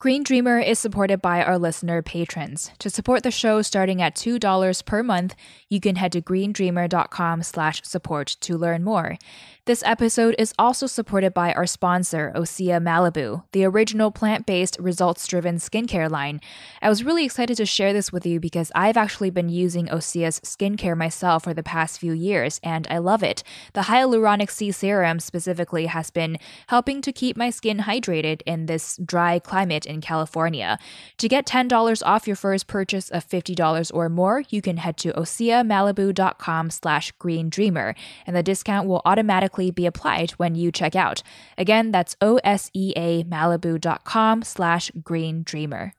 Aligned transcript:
Green 0.00 0.22
Dreamer 0.22 0.60
is 0.60 0.78
supported 0.78 1.20
by 1.20 1.42
our 1.42 1.58
listener 1.58 2.02
patrons. 2.02 2.70
To 2.78 2.88
support 2.88 3.24
the 3.24 3.32
show 3.32 3.62
starting 3.62 4.00
at 4.00 4.14
$2 4.14 4.84
per 4.84 5.02
month, 5.02 5.34
you 5.68 5.80
can 5.80 5.96
head 5.96 6.12
to 6.12 6.22
greendreamer.com 6.22 7.42
slash 7.42 7.82
support 7.82 8.36
to 8.42 8.56
learn 8.56 8.84
more. 8.84 9.18
This 9.68 9.82
episode 9.84 10.34
is 10.38 10.54
also 10.58 10.86
supported 10.86 11.34
by 11.34 11.52
our 11.52 11.66
sponsor, 11.66 12.32
Osea 12.34 12.80
Malibu, 12.80 13.44
the 13.52 13.66
original 13.66 14.10
plant 14.10 14.46
based, 14.46 14.78
results 14.80 15.26
driven 15.26 15.56
skincare 15.56 16.10
line. 16.10 16.40
I 16.80 16.88
was 16.88 17.04
really 17.04 17.26
excited 17.26 17.58
to 17.58 17.66
share 17.66 17.92
this 17.92 18.10
with 18.10 18.24
you 18.24 18.40
because 18.40 18.72
I've 18.74 18.96
actually 18.96 19.28
been 19.28 19.50
using 19.50 19.88
Osea's 19.88 20.40
skincare 20.40 20.96
myself 20.96 21.44
for 21.44 21.52
the 21.52 21.62
past 21.62 22.00
few 22.00 22.14
years, 22.14 22.60
and 22.62 22.86
I 22.88 22.96
love 22.96 23.22
it. 23.22 23.42
The 23.74 23.82
hyaluronic 23.82 24.50
C 24.50 24.72
serum 24.72 25.20
specifically 25.20 25.84
has 25.84 26.08
been 26.08 26.38
helping 26.68 27.02
to 27.02 27.12
keep 27.12 27.36
my 27.36 27.50
skin 27.50 27.80
hydrated 27.80 28.40
in 28.46 28.64
this 28.64 28.98
dry 29.04 29.38
climate 29.38 29.84
in 29.84 30.00
California. 30.00 30.78
To 31.18 31.28
get 31.28 31.44
$10 31.44 32.02
off 32.06 32.26
your 32.26 32.36
first 32.36 32.68
purchase 32.68 33.10
of 33.10 33.28
$50 33.28 33.90
or 33.92 34.08
more, 34.08 34.44
you 34.48 34.62
can 34.62 34.78
head 34.78 34.96
to 34.96 35.12
oseamalibu.com 35.12 36.70
slash 36.70 37.12
greendreamer, 37.20 37.94
and 38.26 38.34
the 38.34 38.42
discount 38.42 38.88
will 38.88 39.02
automatically 39.04 39.57
be 39.58 39.86
applied 39.86 40.30
when 40.32 40.54
you 40.54 40.70
check 40.72 40.96
out. 40.96 41.22
Again, 41.56 41.90
that's 41.90 42.14
oseamalibu.com 42.16 44.42
slash 44.42 44.90
green 45.02 45.42
dreamer. 45.42 45.94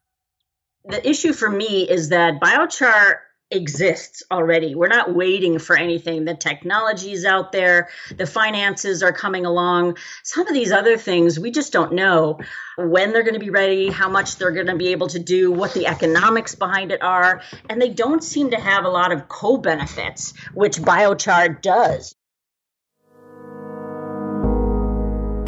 The 0.86 1.06
issue 1.08 1.34
for 1.34 1.50
me 1.50 1.90
is 1.90 2.10
that 2.10 2.40
biochar 2.40 3.16
exists 3.52 4.24
already. 4.32 4.76
We're 4.76 4.88
not 4.88 5.14
waiting 5.14 5.60
for 5.60 5.76
anything. 5.76 6.26
The 6.26 6.36
technology 6.36 7.12
is 7.12 7.26
out 7.26 7.52
there, 7.52 7.90
the 8.16 8.28
finances 8.28 9.02
are 9.02 9.12
coming 9.12 9.46
along. 9.46 9.98
Some 10.24 10.48
of 10.48 10.54
these 10.54 10.72
other 10.72 10.98
things, 10.98 11.40
we 11.40 11.52
just 11.52 11.74
don't 11.74 11.94
know 11.94 12.40
when 12.78 13.12
they're 13.12 13.24
going 13.24 13.34
to 13.34 13.40
be 13.40 13.50
ready, 13.50 13.90
how 13.90 14.10
much 14.10 14.38
they're 14.38 14.52
going 14.52 14.68
to 14.68 14.76
be 14.76 14.90
able 14.90 15.08
to 15.08 15.20
do, 15.20 15.52
what 15.52 15.74
the 15.74 15.88
economics 15.88 16.56
behind 16.56 16.92
it 16.92 17.02
are. 17.02 17.42
And 17.70 17.82
they 17.82 17.90
don't 17.90 18.24
seem 18.24 18.52
to 18.52 18.60
have 18.60 18.86
a 18.86 18.90
lot 18.90 19.12
of 19.12 19.28
co 19.28 19.58
benefits, 19.58 20.34
which 20.54 20.78
biochar 20.78 21.62
does. 21.62 22.16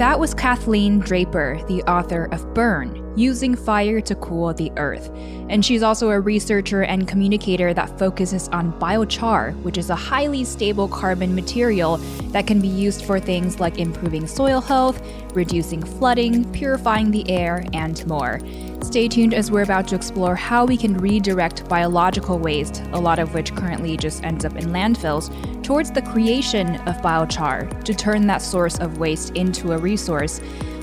That 0.01 0.19
was 0.19 0.34
Kathleen 0.34 0.97
Draper, 0.97 1.62
the 1.67 1.84
author 1.84 2.28
of 2.31 2.56
Burn 2.56 3.00
Using 3.16 3.55
Fire 3.55 3.99
to 4.01 4.16
Cool 4.16 4.53
the 4.53 4.72
Earth. 4.77 5.09
And 5.49 5.66
she's 5.66 5.83
also 5.83 6.09
a 6.09 6.19
researcher 6.19 6.83
and 6.83 7.07
communicator 7.07 7.73
that 7.73 7.99
focuses 7.99 8.47
on 8.49 8.72
biochar, 8.79 9.61
which 9.63 9.77
is 9.77 9.89
a 9.89 9.95
highly 9.95 10.45
stable 10.45 10.88
carbon 10.88 11.35
material 11.35 11.97
that 12.31 12.47
can 12.47 12.61
be 12.61 12.67
used 12.67 13.03
for 13.03 13.19
things 13.19 13.59
like 13.59 13.77
improving 13.79 14.27
soil 14.27 14.61
health, 14.61 15.01
reducing 15.33 15.83
flooding, 15.83 16.49
purifying 16.53 17.11
the 17.11 17.29
air, 17.29 17.66
and 17.73 18.05
more. 18.07 18.39
Stay 18.81 19.07
tuned 19.07 19.33
as 19.33 19.51
we're 19.51 19.61
about 19.61 19.88
to 19.89 19.95
explore 19.95 20.35
how 20.35 20.66
we 20.66 20.75
can 20.78 20.97
redirect 20.97 21.67
biological 21.69 22.39
waste, 22.39 22.81
a 22.93 22.99
lot 22.99 23.19
of 23.19 23.33
which 23.33 23.53
currently 23.55 23.95
just 23.97 24.23
ends 24.23 24.45
up 24.45 24.55
in 24.55 24.67
landfills, 24.67 25.29
towards 25.63 25.91
the 25.91 26.01
creation 26.01 26.75
of 26.88 26.97
biochar 26.97 27.83
to 27.83 27.93
turn 27.93 28.25
that 28.28 28.41
source 28.41 28.79
of 28.79 28.97
waste 28.97 29.35
into 29.35 29.73
a 29.73 29.78
resource. 29.78 30.41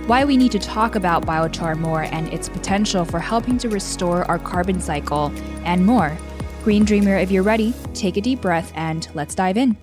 Why 0.09 0.25
we 0.25 0.39
need 0.39 0.53
to 0.53 0.59
talk 0.59 0.95
about 0.95 1.27
biochar 1.27 1.79
more 1.79 2.05
and 2.05 2.33
its 2.33 2.49
potential 2.49 3.05
for 3.05 3.19
helping 3.19 3.59
to 3.59 3.69
restore 3.69 4.25
our 4.25 4.39
carbon 4.39 4.81
cycle, 4.81 5.31
and 5.67 5.85
more. 5.85 6.17
Green 6.65 6.87
Dreamer, 6.87 7.19
if 7.19 7.31
you're 7.31 7.43
ready, 7.43 7.75
take 7.93 8.17
a 8.17 8.23
deep 8.23 8.41
breath 8.41 8.73
and 8.75 9.07
let's 9.13 9.35
dive 9.35 9.59
in. 9.59 9.77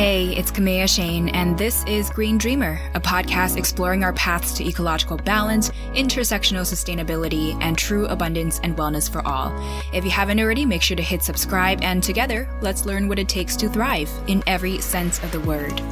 Hey, 0.00 0.34
it's 0.34 0.50
Kamea 0.50 0.84
Chayne, 0.84 1.28
and 1.34 1.58
this 1.58 1.84
is 1.84 2.08
Green 2.08 2.38
Dreamer, 2.38 2.80
a 2.94 3.00
podcast 3.00 3.58
exploring 3.58 4.02
our 4.02 4.14
paths 4.14 4.54
to 4.54 4.66
ecological 4.66 5.18
balance, 5.18 5.68
intersectional 5.92 6.62
sustainability, 6.62 7.54
and 7.60 7.76
true 7.76 8.06
abundance 8.06 8.60
and 8.62 8.74
wellness 8.78 9.12
for 9.12 9.20
all. 9.28 9.52
If 9.92 10.02
you 10.02 10.10
haven't 10.10 10.40
already, 10.40 10.64
make 10.64 10.80
sure 10.80 10.96
to 10.96 11.02
hit 11.02 11.22
subscribe, 11.22 11.82
and 11.82 12.02
together, 12.02 12.48
let's 12.62 12.86
learn 12.86 13.08
what 13.08 13.18
it 13.18 13.28
takes 13.28 13.56
to 13.56 13.68
thrive 13.68 14.10
in 14.26 14.42
every 14.46 14.80
sense 14.80 15.22
of 15.22 15.32
the 15.32 15.40
word. 15.40 15.82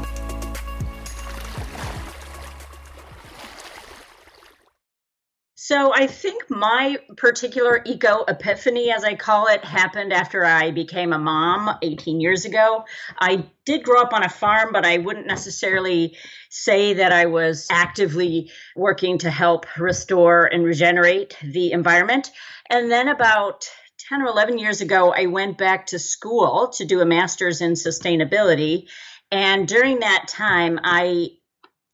So 5.69 5.93
I 5.93 6.07
think 6.07 6.49
my 6.49 6.97
particular 7.19 7.83
eco 7.85 8.25
epiphany, 8.25 8.91
as 8.91 9.05
I 9.05 9.17
call 9.17 9.49
it, 9.49 9.63
happened 9.63 10.15
after 10.15 10.43
I 10.43 10.71
became 10.71 11.13
a 11.13 11.19
mom 11.19 11.77
18 11.83 12.23
years 12.23 12.47
ago. 12.47 12.87
I 13.19 13.45
did 13.67 13.83
grow 13.83 14.01
up 14.01 14.15
on 14.15 14.25
a 14.25 14.31
farm, 14.31 14.71
but 14.73 14.87
I 14.87 14.97
wouldn't 14.97 15.27
necessarily 15.27 16.17
say 16.49 16.95
that 16.95 17.13
I 17.13 17.27
was 17.27 17.67
actively 17.71 18.51
working 18.77 19.19
to 19.19 19.31
help 19.31 19.67
restore 19.79 20.47
and 20.47 20.65
regenerate 20.65 21.37
the 21.43 21.73
environment. 21.73 22.31
And 22.71 22.91
then 22.91 23.09
about 23.09 23.71
10 24.09 24.23
or 24.23 24.29
11 24.29 24.57
years 24.59 24.81
ago, 24.81 25.13
I 25.15 25.27
went 25.27 25.59
back 25.59 25.89
to 25.89 25.99
school 25.99 26.69
to 26.79 26.87
do 26.87 27.03
a 27.03 27.05
master's 27.05 27.61
in 27.61 27.73
sustainability. 27.73 28.89
And 29.31 29.69
during 29.69 30.01
that 30.01 30.29
time, 30.29 30.81
I 30.83 31.33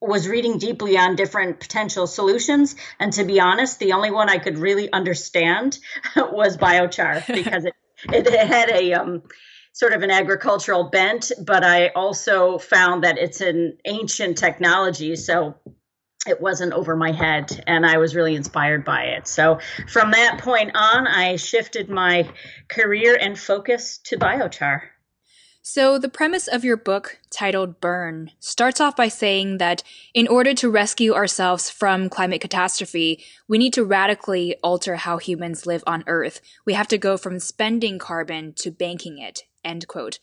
was 0.06 0.28
reading 0.28 0.58
deeply 0.58 0.96
on 0.96 1.16
different 1.16 1.60
potential 1.60 2.06
solutions. 2.06 2.76
And 2.98 3.12
to 3.14 3.24
be 3.24 3.40
honest, 3.40 3.78
the 3.78 3.92
only 3.92 4.10
one 4.10 4.28
I 4.28 4.38
could 4.38 4.58
really 4.58 4.92
understand 4.92 5.78
was 6.16 6.56
biochar 6.56 7.26
because 7.34 7.64
it, 7.64 7.74
it, 8.12 8.46
had 8.46 8.70
a 8.70 8.94
um, 8.94 9.22
sort 9.72 9.92
of 9.92 10.02
an 10.02 10.10
agricultural 10.10 10.90
bent, 10.90 11.32
but 11.40 11.64
I 11.64 11.88
also 11.88 12.58
found 12.58 13.04
that 13.04 13.18
it's 13.18 13.40
an 13.40 13.78
ancient 13.84 14.38
technology. 14.38 15.16
So 15.16 15.56
it 16.26 16.40
wasn't 16.40 16.72
over 16.72 16.96
my 16.96 17.12
head 17.12 17.62
and 17.66 17.84
I 17.84 17.98
was 17.98 18.14
really 18.14 18.34
inspired 18.34 18.84
by 18.84 19.04
it. 19.04 19.26
So 19.28 19.58
from 19.88 20.12
that 20.12 20.40
point 20.40 20.72
on, 20.74 21.06
I 21.06 21.36
shifted 21.36 21.90
my 21.90 22.30
career 22.68 23.16
and 23.20 23.38
focus 23.38 23.98
to 24.04 24.16
biochar. 24.16 24.80
So, 25.66 25.96
the 25.96 26.10
premise 26.10 26.46
of 26.46 26.62
your 26.62 26.76
book, 26.76 27.20
titled 27.30 27.80
Burn, 27.80 28.32
starts 28.38 28.82
off 28.82 28.96
by 28.96 29.08
saying 29.08 29.56
that 29.56 29.82
in 30.12 30.28
order 30.28 30.52
to 30.52 30.68
rescue 30.68 31.14
ourselves 31.14 31.70
from 31.70 32.10
climate 32.10 32.42
catastrophe, 32.42 33.24
we 33.48 33.56
need 33.56 33.72
to 33.72 33.82
radically 33.82 34.56
alter 34.62 34.96
how 34.96 35.16
humans 35.16 35.64
live 35.64 35.82
on 35.86 36.04
Earth. 36.06 36.42
We 36.66 36.74
have 36.74 36.88
to 36.88 36.98
go 36.98 37.16
from 37.16 37.38
spending 37.38 37.98
carbon 37.98 38.52
to 38.56 38.70
banking 38.70 39.16
it. 39.16 39.44
End 39.64 39.88
quote. 39.88 40.18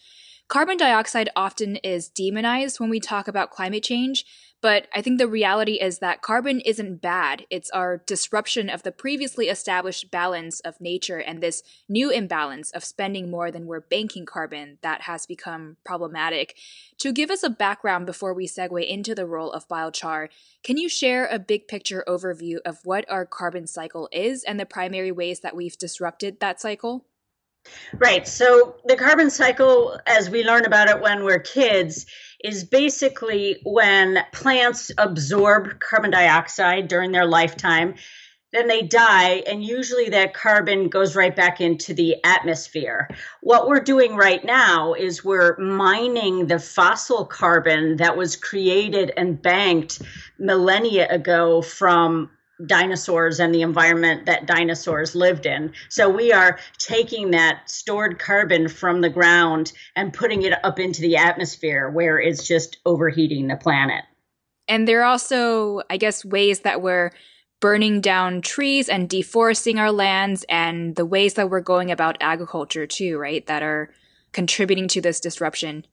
Carbon 0.48 0.78
dioxide 0.78 1.30
often 1.36 1.78
is 1.78 2.08
demonized 2.08 2.80
when 2.80 2.92
we 2.92 3.00
talk 3.00 3.28
about 3.28 3.50
climate 3.50 3.84
change, 3.84 4.26
But 4.62 4.88
I 4.94 5.02
think 5.02 5.18
the 5.18 5.28
reality 5.28 5.74
is 5.74 6.00
that 6.00 6.22
carbon 6.22 6.60
isn't 6.62 7.02
bad. 7.02 7.48
It's 7.50 7.72
our 7.72 7.98
disruption 8.06 8.70
of 8.70 8.84
the 8.84 8.92
previously 8.92 9.48
established 9.48 10.12
balance 10.12 10.60
of 10.60 10.80
nature 10.80 11.18
and 11.18 11.42
this 11.42 11.64
new 11.90 12.12
imbalance 12.12 12.70
of 12.72 12.84
spending 12.84 13.32
more 13.32 13.50
than 13.50 13.66
we're 13.66 13.82
banking 13.82 14.26
carbon 14.26 14.78
that 14.84 15.02
has 15.02 15.26
become 15.26 15.78
problematic. 15.84 16.56
To 17.00 17.12
give 17.12 17.32
us 17.32 17.42
a 17.42 17.50
background 17.50 18.06
before 18.06 18.36
we 18.36 18.48
segue 18.48 18.88
into 18.88 19.16
the 19.16 19.26
role 19.26 19.52
of 19.52 19.68
biochar, 19.68 20.30
can 20.64 20.78
you 20.78 20.88
share 20.88 21.26
a 21.26 21.40
big 21.40 21.68
picture 21.68 22.04
overview 22.08 22.58
of 22.64 22.80
what 22.84 23.10
our 23.10 23.26
carbon 23.26 23.66
cycle 23.66 24.08
is 24.12 24.44
and 24.44 24.60
the 24.60 24.66
primary 24.68 25.12
ways 25.12 25.40
that 25.40 25.56
we've 25.56 25.78
disrupted 25.78 26.40
that 26.40 26.62
cycle? 26.62 27.06
Right. 27.94 28.28
So 28.28 28.76
the 28.86 28.96
carbon 28.96 29.30
cycle, 29.30 30.00
as 30.08 30.30
we 30.30 30.44
learn 30.44 30.66
about 30.66 30.90
it 30.90 31.00
when 31.00 31.24
we're 31.24 31.40
kids, 31.40 32.06
is 32.44 32.64
basically 32.64 33.60
when 33.64 34.20
plants 34.32 34.92
absorb 34.98 35.80
carbon 35.80 36.12
dioxide 36.12 36.88
during 36.88 37.12
their 37.12 37.26
lifetime. 37.26 37.96
Then 38.52 38.68
they 38.68 38.82
die, 38.82 39.44
and 39.48 39.64
usually 39.64 40.10
that 40.10 40.34
carbon 40.34 40.90
goes 40.90 41.16
right 41.16 41.34
back 41.34 41.62
into 41.62 41.94
the 41.94 42.18
atmosphere. 42.26 43.08
What 43.40 43.70
we're 43.70 43.80
doing 43.80 44.16
right 44.16 44.44
now 44.44 44.94
is 44.94 45.24
we're 45.24 45.58
mining 45.58 46.48
the 46.48 46.60
fossil 46.60 47.26
carbon 47.26 47.96
that 47.98 48.18
was 48.18 48.36
created 48.36 49.14
and 49.16 49.42
banked 49.42 50.02
millennia 50.38 51.08
ago 51.10 51.62
from 51.62 52.30
dinosaurs 52.66 53.40
and 53.40 53.54
the 53.54 53.62
environment 53.62 54.26
that 54.26 54.46
dinosaurs 54.46 55.16
lived 55.16 55.46
in. 55.46 55.74
So 55.90 56.10
we 56.10 56.32
are 56.32 56.60
taking 56.78 57.32
that 57.32 57.70
stored 57.70 58.20
carbon 58.20 58.68
from 58.68 59.02
the 59.02 59.10
ground 59.10 59.72
and 59.96 60.14
putting 60.14 60.44
it 60.44 60.54
up 60.64 60.80
into 60.80 61.02
the 61.02 61.18
atmosphere 61.18 61.90
where 61.90 62.20
it's 62.20 62.48
just 62.48 62.78
overheating 62.86 63.48
the 63.48 63.56
planet. 63.56 64.04
And 64.68 64.88
there 64.88 65.02
are 65.02 65.06
also, 65.06 65.82
I 65.90 65.98
guess, 65.98 66.24
ways 66.24 66.62
that 66.62 66.82
we're 66.82 67.12
burning 67.60 68.02
down 68.02 68.42
trees 68.42 68.90
and 68.90 69.10
deforesting 69.10 69.78
our 69.78 69.92
lands 69.92 70.46
and 70.50 70.96
the 70.96 71.06
ways 71.06 71.36
that 71.36 71.50
we're 71.50 71.62
going 71.62 71.92
about 71.92 72.18
agriculture 72.20 72.88
too, 72.88 73.18
right? 73.18 73.46
That 73.46 73.64
are 73.64 73.94
contributing 74.32 74.88
to 74.90 75.02
this 75.02 75.20
disruption. 75.20 75.86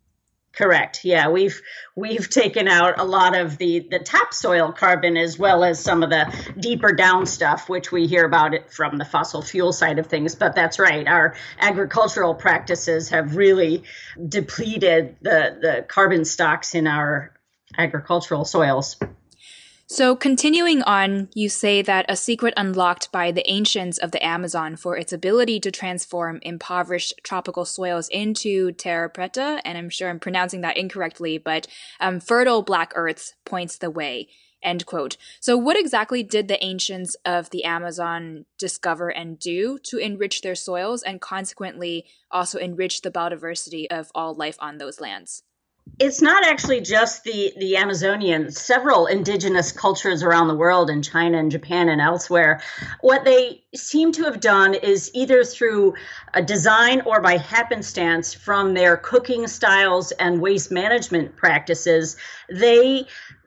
Correct. 0.53 1.05
Yeah, 1.05 1.29
we've 1.29 1.61
we've 1.95 2.29
taken 2.29 2.67
out 2.67 2.99
a 2.99 3.05
lot 3.05 3.37
of 3.37 3.59
the 3.59 3.87
the 3.91 4.01
topsoil 4.01 4.73
carbon 4.73 5.17
as 5.17 5.39
well 5.39 5.63
as 5.63 5.79
some 5.79 6.03
of 6.03 6.11
the 6.11 6.35
deeper 6.59 6.93
down 6.93 7.27
stuff, 7.27 7.69
which 7.69 7.93
we 7.93 8.07
hear 8.07 8.25
about 8.25 8.55
it 8.55 8.73
from 8.73 8.99
the 8.99 9.05
fossil 9.05 9.41
fuel 9.41 9.73
side 9.73 9.99
of 10.01 10.07
things. 10.07 10.35
But 10.35 10.57
that's 10.57 10.79
right. 10.79 11.07
Our 11.07 11.37
agricultural 11.61 12.35
practices 12.35 13.11
have 13.11 13.37
really 13.37 13.85
depleted 14.27 15.17
the 15.23 15.59
the 15.61 15.85
carbon 15.87 16.25
stocks 16.25 16.75
in 16.75 16.89
our 16.89 17.39
agricultural 17.77 18.45
soils. 18.45 18.97
So, 19.91 20.15
continuing 20.15 20.83
on, 20.83 21.31
you 21.33 21.49
say 21.49 21.81
that 21.81 22.05
a 22.11 22.15
secret 22.15 22.53
unlocked 22.59 23.11
by 23.11 23.33
the 23.33 23.51
ancients 23.51 23.97
of 23.97 24.11
the 24.11 24.23
Amazon 24.23 24.77
for 24.77 24.99
its 24.99 25.15
ability 25.15 25.61
to 25.61 25.71
transform 25.71 26.41
impoverished 26.43 27.15
tropical 27.23 27.65
soils 27.65 28.07
into 28.11 28.73
terra 28.73 29.09
preta, 29.09 29.63
and 29.65 29.79
I'm 29.79 29.89
sure 29.89 30.11
I'm 30.11 30.21
pronouncing 30.21 30.61
that 30.61 30.77
incorrectly, 30.77 31.39
but 31.39 31.69
um, 32.01 32.21
fertile 32.21 32.61
black 32.61 32.93
earths 32.97 33.35
points 33.47 33.79
the 33.79 33.91
way. 33.91 34.29
End 34.63 34.85
quote. 34.85 35.17
So, 35.41 35.57
what 35.57 35.79
exactly 35.79 36.23
did 36.23 36.49
the 36.49 36.63
ancients 36.63 37.17
of 37.25 37.49
the 37.49 37.65
Amazon 37.65 38.45
discover 38.59 39.09
and 39.09 39.39
do 39.39 39.79
to 39.85 39.97
enrich 39.97 40.43
their 40.43 40.55
soils 40.55 41.03
and 41.03 41.19
consequently 41.19 42.05
also 42.31 42.59
enrich 42.59 43.01
the 43.01 43.11
biodiversity 43.11 43.87
of 43.91 44.11
all 44.15 44.35
life 44.35 44.59
on 44.61 44.77
those 44.77 45.01
lands? 45.01 45.45
It's 45.99 46.23
not 46.23 46.45
actually 46.45 46.81
just 46.81 47.25
the 47.25 47.53
the 47.59 47.77
Amazonian. 47.77 48.51
Several 48.51 49.07
indigenous 49.07 49.73
cultures 49.73 50.23
around 50.23 50.49
the 50.49 50.55
world, 50.55 50.91
in 50.91 51.03
China 51.03 51.39
and 51.39 51.51
Japan 51.51 51.89
and 51.89 52.01
elsewhere, 52.01 52.61
what 53.01 53.25
they 53.25 53.65
seem 53.75 54.13
to 54.13 54.25
have 54.25 54.41
done 54.41 54.75
is 54.75 55.11
either 55.15 55.45
through 55.45 55.95
a 56.35 56.43
design 56.43 57.03
or 57.03 57.21
by 57.21 57.37
happenstance 57.37 58.33
from 58.35 58.75
their 58.75 58.97
cooking 58.97 59.47
styles 59.47 60.13
and 60.13 60.41
waste 60.41 60.71
management 60.71 61.37
practices, 61.37 62.17
they 62.49 63.07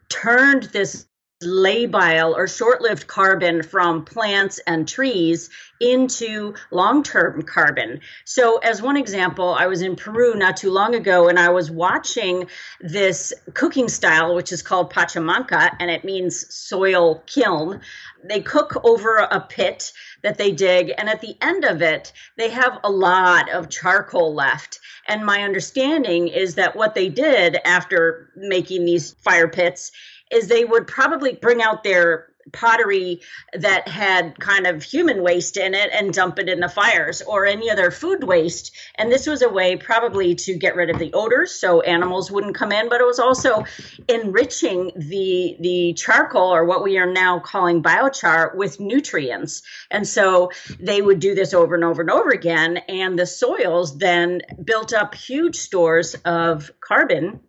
turned 0.10 0.64
this 0.64 1.06
labile 1.44 2.36
or 2.36 2.48
short 2.48 2.82
lived 2.82 3.08
carbon 3.08 3.64
from 3.64 4.06
plants 4.06 4.60
and 4.66 4.88
trees 4.88 5.50
into 5.80 6.54
long 6.70 7.04
term 7.04 7.42
carbon. 7.42 8.00
So, 8.24 8.58
as 8.58 8.82
one 8.82 8.98
example, 8.98 9.54
I 9.54 9.68
was 9.68 9.82
in 9.82 9.96
Peru 9.96 10.36
not 10.36 10.58
too 10.58 10.72
long 10.72 10.96
ago 10.96 11.28
and 11.28 11.40
I 11.40 11.50
was 11.50 11.72
watching 11.72 12.48
this 12.80 13.34
cooking 13.54 13.90
style, 13.90 14.36
which 14.36 14.52
is 14.52 14.62
called 14.62 14.94
pachamanca, 14.94 15.76
and 15.80 15.90
it 15.90 16.04
means 16.04 16.54
soil 16.54 17.24
kiln. 17.26 17.82
They 18.24 18.42
cook 18.42 18.80
over 18.84 19.18
a 19.18 19.42
pit 19.42 19.92
that 20.22 20.38
they 20.38 20.52
dig, 20.52 20.94
and 20.96 21.10
at 21.10 21.22
the 21.22 21.36
end 21.42 21.66
of 21.66 21.82
it, 21.82 22.14
they 22.38 22.50
have 22.52 22.80
a 22.84 22.92
lot 22.92 23.50
of 23.50 23.70
charcoal 23.70 24.34
left. 24.36 24.80
And 25.08 25.26
my 25.26 25.42
understanding 25.42 26.28
is 26.28 26.56
that 26.56 26.76
what 26.76 26.94
they 26.94 27.10
did 27.10 27.58
after 27.66 28.30
making 28.36 28.86
these 28.86 29.14
fire 29.24 29.48
pits 29.48 29.92
is 30.32 30.48
they 30.48 30.66
would 30.66 30.88
probably 30.88 31.34
bring 31.34 31.62
out 31.62 31.84
their 31.84 32.32
pottery 32.52 33.22
that 33.54 33.88
had 33.88 34.40
kind 34.40 34.68
of 34.68 34.84
human 34.84 35.22
waste 35.22 35.58
in 35.58 35.74
it 35.74 35.90
and 35.94 36.14
dump 36.14 36.40
it 36.40 36.50
in 36.50 36.60
the 36.60 36.70
fires 36.70 37.22
or 37.22 37.46
any 37.46 37.70
other 37.70 37.92
food 37.92 38.24
waste. 38.24 38.76
And 38.96 39.12
this 39.12 39.28
was 39.28 39.42
a 39.42 39.50
way 39.50 39.78
probably 39.78 40.36
to 40.36 40.58
get 40.58 40.76
rid 40.76 40.90
of 40.90 41.00
the 41.00 41.14
odors 41.14 41.52
so 41.52 41.82
animals 41.82 42.32
wouldn't 42.32 42.56
come 42.56 42.72
in 42.72 42.90
but 42.90 43.02
it 43.02 43.06
was 43.06 43.20
also 43.20 43.66
enriching 44.08 44.92
the 44.96 45.58
the 45.60 45.94
charcoal 45.94 46.54
or 46.54 46.66
what 46.66 46.84
we 46.84 46.98
are 46.98 47.12
now 47.12 47.40
calling 47.40 47.84
biochar 47.84 48.56
with 48.56 48.80
nutrients. 48.80 49.62
And 49.90 50.08
so 50.08 50.52
they 50.80 51.02
would 51.02 51.20
do 51.20 51.36
this 51.36 51.54
over 51.54 51.76
and 51.76 51.84
over 51.84 52.02
and 52.02 52.12
over 52.12 52.30
again. 52.30 52.78
And 52.78 53.18
the 53.18 53.26
soils 53.26 53.98
then 53.98 54.42
built 54.64 54.94
up 54.94 55.16
huge 55.16 55.56
stores 55.56 56.16
of 56.26 56.72
carbon 56.80 57.40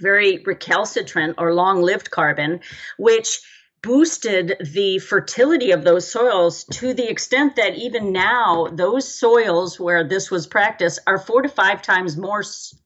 very 0.00 0.42
recalcitrant 0.44 1.36
or 1.38 1.54
long 1.54 1.82
lived 1.82 2.10
carbon, 2.10 2.60
which 2.98 3.40
boosted 3.82 4.56
the 4.60 4.98
fertility 4.98 5.70
of 5.70 5.84
those 5.84 6.10
soils 6.10 6.64
to 6.64 6.92
the 6.92 7.08
extent 7.08 7.56
that 7.56 7.76
even 7.76 8.12
now, 8.12 8.68
those 8.72 9.12
soils 9.12 9.80
where 9.80 10.04
this 10.04 10.30
was 10.30 10.46
practiced 10.46 11.00
are 11.06 11.18
four 11.18 11.42
to 11.42 11.48
five 11.48 11.80
times 11.80 12.16
more 12.16 12.42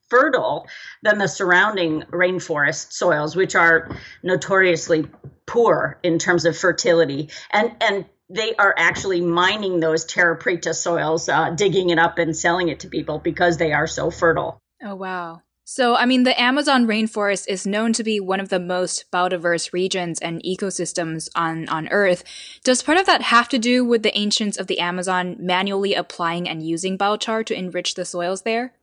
fertile 0.09 0.69
than 1.03 1.19
the 1.19 1.27
surrounding 1.27 2.03
rainforest 2.11 2.93
soils, 2.93 3.35
which 3.35 3.57
are 3.57 3.97
notoriously 4.23 5.07
poor 5.47 5.99
in 6.03 6.19
terms 6.19 6.45
of 6.45 6.57
fertility. 6.57 7.31
And, 7.51 7.73
and 7.81 8.05
they 8.31 8.55
are 8.55 8.75
actually 8.77 9.21
mining 9.21 9.81
those 9.81 10.05
terra 10.05 10.39
preta 10.39 10.75
soils, 10.75 11.29
uh, 11.29 11.51
digging 11.51 11.91
it 11.91 11.99
up 11.99 12.19
and 12.19 12.37
selling 12.37 12.69
it 12.69 12.81
to 12.81 12.89
people 12.89 13.19
because 13.19 13.57
they 13.57 13.73
are 13.73 13.87
so 13.87 14.11
fertile. 14.11 14.61
Oh, 14.83 14.95
wow. 14.95 15.43
So, 15.67 15.97
I 15.97 16.05
mean, 16.05 16.25
the 16.25 16.39
Amazon 16.39 16.87
rainforest 16.87 17.47
is 17.49 17.67
known 17.67 17.95
to 17.95 18.05
be 18.05 18.21
one 18.21 18.39
of 18.39 18.51
the 18.51 18.61
most 18.61 19.11
biodiverse 19.11 19.73
regions 19.73 20.19
and 20.21 20.43
ecosystems 20.43 21.31
on, 21.35 21.67
on 21.71 21.89
Earth. 21.89 22.23
Does 22.65 22.83
part 22.83 22.99
of 22.99 23.07
that 23.07 23.23
have 23.23 23.49
to 23.49 23.59
do 23.59 23.83
with 23.83 24.03
the 24.03 24.17
ancients 24.17 24.59
of 24.59 24.67
the 24.67 24.79
Amazon 24.79 25.37
manually 25.39 25.95
applying 25.95 26.47
and 26.47 26.63
using 26.63 26.99
biochar 26.99 27.47
to 27.47 27.55
enrich 27.55 27.95
the 27.95 28.05
soils 28.05 28.43
there? 28.43 28.75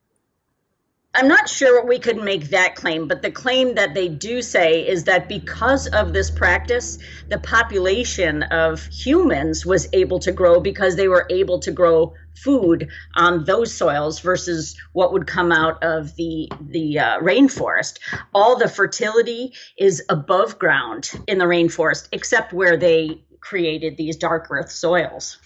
I'm 1.14 1.28
not 1.28 1.50
sure 1.50 1.76
what 1.78 1.90
we 1.90 2.00
could 2.00 2.24
make 2.24 2.50
that 2.52 2.76
claim, 2.76 3.10
but 3.10 3.22
the 3.22 3.32
claim 3.32 3.76
that 3.76 3.94
they 3.94 4.08
do 4.08 4.42
say 4.42 4.88
is 4.88 5.04
that 5.04 5.28
because 5.28 5.88
of 5.88 6.14
this 6.14 6.32
practice, 6.32 6.98
the 7.28 7.38
population 7.38 8.44
of 8.44 8.86
humans 8.86 9.66
was 9.66 9.90
able 9.92 10.20
to 10.20 10.32
grow 10.32 10.62
because 10.62 10.96
they 10.96 11.10
were 11.10 11.28
able 11.30 11.60
to 11.60 11.72
grow 11.72 12.14
food 12.34 12.88
on 13.16 13.44
those 13.44 13.74
soils 13.74 14.22
versus 14.22 14.78
what 14.94 15.12
would 15.12 15.28
come 15.28 15.52
out 15.52 15.84
of 15.84 16.16
the 16.16 16.50
the 16.70 16.98
uh, 16.98 17.20
rainforest. 17.20 18.00
All 18.34 18.58
the 18.58 18.70
fertility 18.70 19.54
is 19.78 20.02
above 20.08 20.60
ground 20.60 21.12
in 21.28 21.40
the 21.40 21.46
rainforest, 21.46 22.08
except 22.14 22.54
where 22.54 22.78
they 22.78 23.22
created 23.42 23.98
these 23.98 24.16
dark 24.16 24.48
earth 24.50 24.72
soils. 24.72 25.41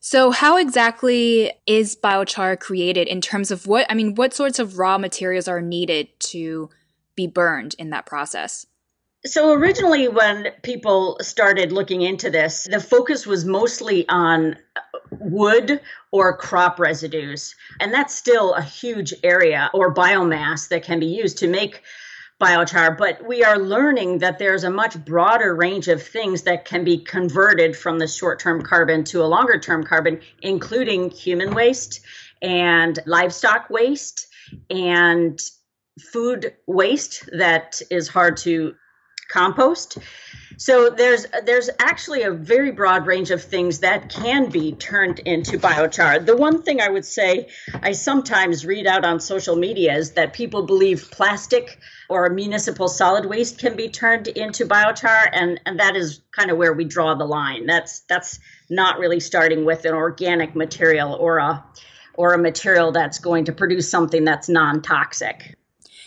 So, 0.00 0.30
how 0.30 0.56
exactly 0.56 1.52
is 1.66 1.96
biochar 1.96 2.58
created 2.58 3.08
in 3.08 3.20
terms 3.20 3.50
of 3.50 3.66
what, 3.66 3.86
I 3.90 3.94
mean, 3.94 4.14
what 4.14 4.32
sorts 4.32 4.58
of 4.58 4.78
raw 4.78 4.96
materials 4.96 5.48
are 5.48 5.60
needed 5.60 6.08
to 6.20 6.70
be 7.16 7.26
burned 7.26 7.74
in 7.78 7.90
that 7.90 8.06
process? 8.06 8.66
So, 9.26 9.52
originally, 9.52 10.06
when 10.06 10.52
people 10.62 11.18
started 11.20 11.72
looking 11.72 12.02
into 12.02 12.30
this, 12.30 12.68
the 12.70 12.80
focus 12.80 13.26
was 13.26 13.44
mostly 13.44 14.08
on 14.08 14.56
wood 15.10 15.80
or 16.12 16.36
crop 16.36 16.78
residues. 16.78 17.56
And 17.80 17.92
that's 17.92 18.14
still 18.14 18.54
a 18.54 18.62
huge 18.62 19.12
area 19.24 19.70
or 19.74 19.92
biomass 19.92 20.68
that 20.68 20.84
can 20.84 21.00
be 21.00 21.06
used 21.06 21.38
to 21.38 21.48
make 21.48 21.82
biochar, 22.40 22.96
but 22.96 23.26
we 23.26 23.42
are 23.42 23.58
learning 23.58 24.18
that 24.18 24.38
there's 24.38 24.64
a 24.64 24.70
much 24.70 24.96
broader 25.04 25.54
range 25.54 25.88
of 25.88 26.02
things 26.02 26.42
that 26.42 26.64
can 26.64 26.84
be 26.84 26.98
converted 26.98 27.76
from 27.76 27.98
the 27.98 28.06
short 28.06 28.38
term 28.38 28.62
carbon 28.62 29.04
to 29.04 29.22
a 29.22 29.26
longer 29.26 29.58
term 29.58 29.82
carbon, 29.84 30.20
including 30.42 31.10
human 31.10 31.52
waste 31.54 32.00
and 32.40 32.98
livestock 33.06 33.68
waste 33.70 34.28
and 34.70 35.40
food 36.12 36.54
waste 36.66 37.28
that 37.32 37.82
is 37.90 38.06
hard 38.06 38.36
to 38.36 38.74
compost. 39.28 39.98
So 40.56 40.90
there's 40.90 41.26
there's 41.44 41.70
actually 41.78 42.22
a 42.22 42.30
very 42.32 42.72
broad 42.72 43.06
range 43.06 43.30
of 43.30 43.42
things 43.42 43.80
that 43.80 44.10
can 44.10 44.48
be 44.48 44.72
turned 44.72 45.20
into 45.20 45.58
biochar. 45.58 46.24
The 46.24 46.36
one 46.36 46.62
thing 46.62 46.80
I 46.80 46.88
would 46.88 47.04
say 47.04 47.48
I 47.82 47.92
sometimes 47.92 48.64
read 48.64 48.86
out 48.86 49.04
on 49.04 49.20
social 49.20 49.54
media 49.54 49.96
is 49.96 50.12
that 50.12 50.32
people 50.32 50.62
believe 50.62 51.10
plastic 51.10 51.78
or 52.08 52.28
municipal 52.30 52.88
solid 52.88 53.26
waste 53.26 53.58
can 53.58 53.76
be 53.76 53.88
turned 53.88 54.28
into 54.28 54.66
biochar 54.66 55.28
and 55.32 55.60
and 55.66 55.78
that 55.78 55.96
is 55.96 56.22
kind 56.32 56.50
of 56.50 56.56
where 56.56 56.72
we 56.72 56.84
draw 56.84 57.14
the 57.14 57.24
line. 57.24 57.66
That's 57.66 58.00
that's 58.00 58.38
not 58.70 58.98
really 58.98 59.20
starting 59.20 59.64
with 59.64 59.84
an 59.84 59.94
organic 59.94 60.54
material 60.54 61.14
or 61.14 61.38
a 61.38 61.64
or 62.14 62.34
a 62.34 62.38
material 62.38 62.92
that's 62.92 63.18
going 63.18 63.44
to 63.44 63.52
produce 63.52 63.88
something 63.88 64.24
that's 64.24 64.48
non-toxic. 64.48 65.54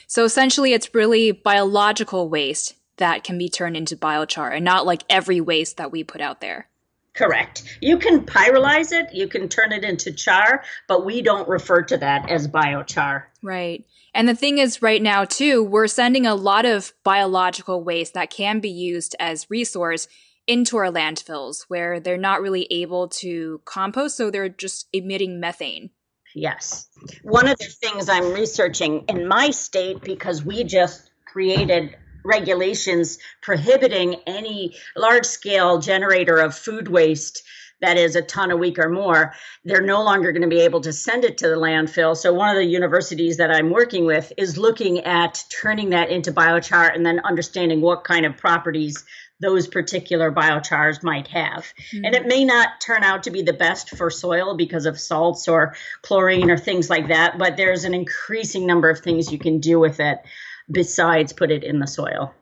So 0.07 0.25
essentially 0.25 0.73
it's 0.73 0.93
really 0.93 1.31
biological 1.31 2.29
waste 2.29 2.75
that 2.97 3.23
can 3.23 3.37
be 3.37 3.47
turned 3.47 3.77
into 3.77 3.95
biochar 3.95 4.53
and 4.53 4.65
not 4.65 4.85
like 4.85 5.03
every 5.09 5.39
waste 5.39 5.77
that 5.77 5.91
we 5.91 6.03
put 6.03 6.19
out 6.19 6.41
there. 6.41 6.67
Correct. 7.13 7.77
You 7.81 7.97
can 7.97 8.25
pyrolyze 8.25 8.91
it, 8.91 9.13
you 9.13 9.27
can 9.27 9.49
turn 9.49 9.73
it 9.73 9.83
into 9.83 10.13
char, 10.13 10.63
but 10.87 11.05
we 11.05 11.21
don't 11.21 11.47
refer 11.49 11.81
to 11.83 11.97
that 11.97 12.29
as 12.29 12.47
biochar. 12.47 13.23
Right. 13.43 13.85
And 14.13 14.27
the 14.27 14.35
thing 14.35 14.57
is, 14.57 14.81
right 14.81 15.01
now, 15.01 15.25
too, 15.25 15.63
we're 15.63 15.87
sending 15.87 16.25
a 16.25 16.35
lot 16.35 16.65
of 16.65 16.93
biological 17.03 17.83
waste 17.83 18.13
that 18.13 18.29
can 18.29 18.59
be 18.59 18.69
used 18.69 19.15
as 19.19 19.49
resource 19.49 20.07
into 20.47 20.77
our 20.77 20.91
landfills 20.91 21.65
where 21.67 21.99
they're 21.99 22.17
not 22.17 22.41
really 22.41 22.67
able 22.71 23.07
to 23.07 23.61
compost, 23.65 24.17
so 24.17 24.29
they're 24.29 24.49
just 24.49 24.87
emitting 24.91 25.39
methane. 25.39 25.91
Yes. 26.33 26.87
One 27.23 27.47
of 27.47 27.57
the 27.57 27.65
things 27.65 28.09
I'm 28.09 28.33
researching 28.33 29.03
in 29.07 29.27
my 29.27 29.49
state, 29.49 30.01
because 30.01 30.43
we 30.43 30.63
just 30.63 31.11
created 31.25 31.95
regulations 32.23 33.17
prohibiting 33.41 34.15
any 34.27 34.75
large 34.95 35.25
scale 35.25 35.79
generator 35.79 36.37
of 36.37 36.55
food 36.55 36.87
waste 36.87 37.43
that 37.81 37.97
is 37.97 38.15
a 38.15 38.21
ton 38.21 38.51
a 38.51 38.57
week 38.57 38.79
or 38.79 38.89
more, 38.89 39.33
they're 39.65 39.81
no 39.81 40.03
longer 40.03 40.31
going 40.31 40.43
to 40.43 40.47
be 40.47 40.61
able 40.61 40.81
to 40.81 40.93
send 40.93 41.25
it 41.25 41.39
to 41.39 41.49
the 41.49 41.55
landfill. 41.55 42.15
So, 42.15 42.33
one 42.33 42.49
of 42.49 42.55
the 42.55 42.65
universities 42.65 43.37
that 43.37 43.51
I'm 43.51 43.71
working 43.71 44.05
with 44.05 44.31
is 44.37 44.57
looking 44.57 44.99
at 44.99 45.43
turning 45.49 45.89
that 45.89 46.09
into 46.09 46.31
biochar 46.31 46.93
and 46.95 47.05
then 47.05 47.19
understanding 47.21 47.81
what 47.81 48.03
kind 48.03 48.25
of 48.25 48.37
properties 48.37 49.03
those 49.39 49.67
particular 49.67 50.31
biochars 50.31 51.01
might 51.01 51.27
have. 51.29 51.73
Mm-hmm. 51.91 52.05
And 52.05 52.15
it 52.15 52.27
may 52.27 52.45
not 52.45 52.79
turn 52.79 53.03
out 53.03 53.23
to 53.23 53.31
be 53.31 53.41
the 53.41 53.53
best 53.53 53.89
for 53.89 54.11
soil 54.11 54.55
because 54.55 54.85
of 54.85 54.99
salts 54.99 55.47
or 55.47 55.75
chlorine 56.03 56.51
or 56.51 56.57
things 56.57 56.91
like 56.91 57.07
that, 57.07 57.39
but 57.39 57.57
there's 57.57 57.83
an 57.83 57.95
increasing 57.95 58.67
number 58.67 58.91
of 58.91 58.99
things 58.99 59.31
you 59.31 59.39
can 59.39 59.59
do 59.59 59.79
with 59.79 59.99
it 59.99 60.19
besides 60.71 61.33
put 61.33 61.51
it 61.51 61.63
in 61.63 61.79
the 61.79 61.87
soil. 61.87 62.33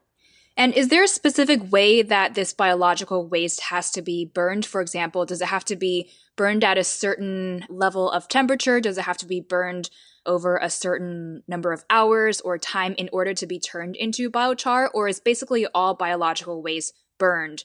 And 0.59 0.73
is 0.73 0.89
there 0.89 1.03
a 1.03 1.07
specific 1.07 1.71
way 1.71 2.01
that 2.01 2.35
this 2.35 2.51
biological 2.51 3.25
waste 3.25 3.61
has 3.61 3.91
to 3.91 4.01
be 4.01 4.25
burned? 4.25 4.65
For 4.65 4.81
example, 4.81 5.25
does 5.25 5.41
it 5.41 5.47
have 5.47 5.63
to 5.65 5.77
be 5.77 6.11
burned 6.35 6.65
at 6.65 6.77
a 6.77 6.83
certain 6.83 7.65
level 7.69 8.11
of 8.11 8.27
temperature? 8.27 8.81
Does 8.81 8.97
it 8.97 9.05
have 9.05 9.15
to 9.19 9.25
be 9.25 9.39
burned 9.39 9.89
over 10.25 10.57
a 10.57 10.69
certain 10.69 11.43
number 11.47 11.71
of 11.71 11.85
hours 11.89 12.41
or 12.41 12.57
time 12.57 12.93
in 12.97 13.09
order 13.13 13.33
to 13.33 13.47
be 13.47 13.57
turned 13.57 13.95
into 13.95 14.29
biochar? 14.29 14.89
Or 14.93 15.07
is 15.07 15.21
basically 15.21 15.65
all 15.67 15.93
biological 15.93 16.61
waste 16.61 16.93
burned 17.17 17.63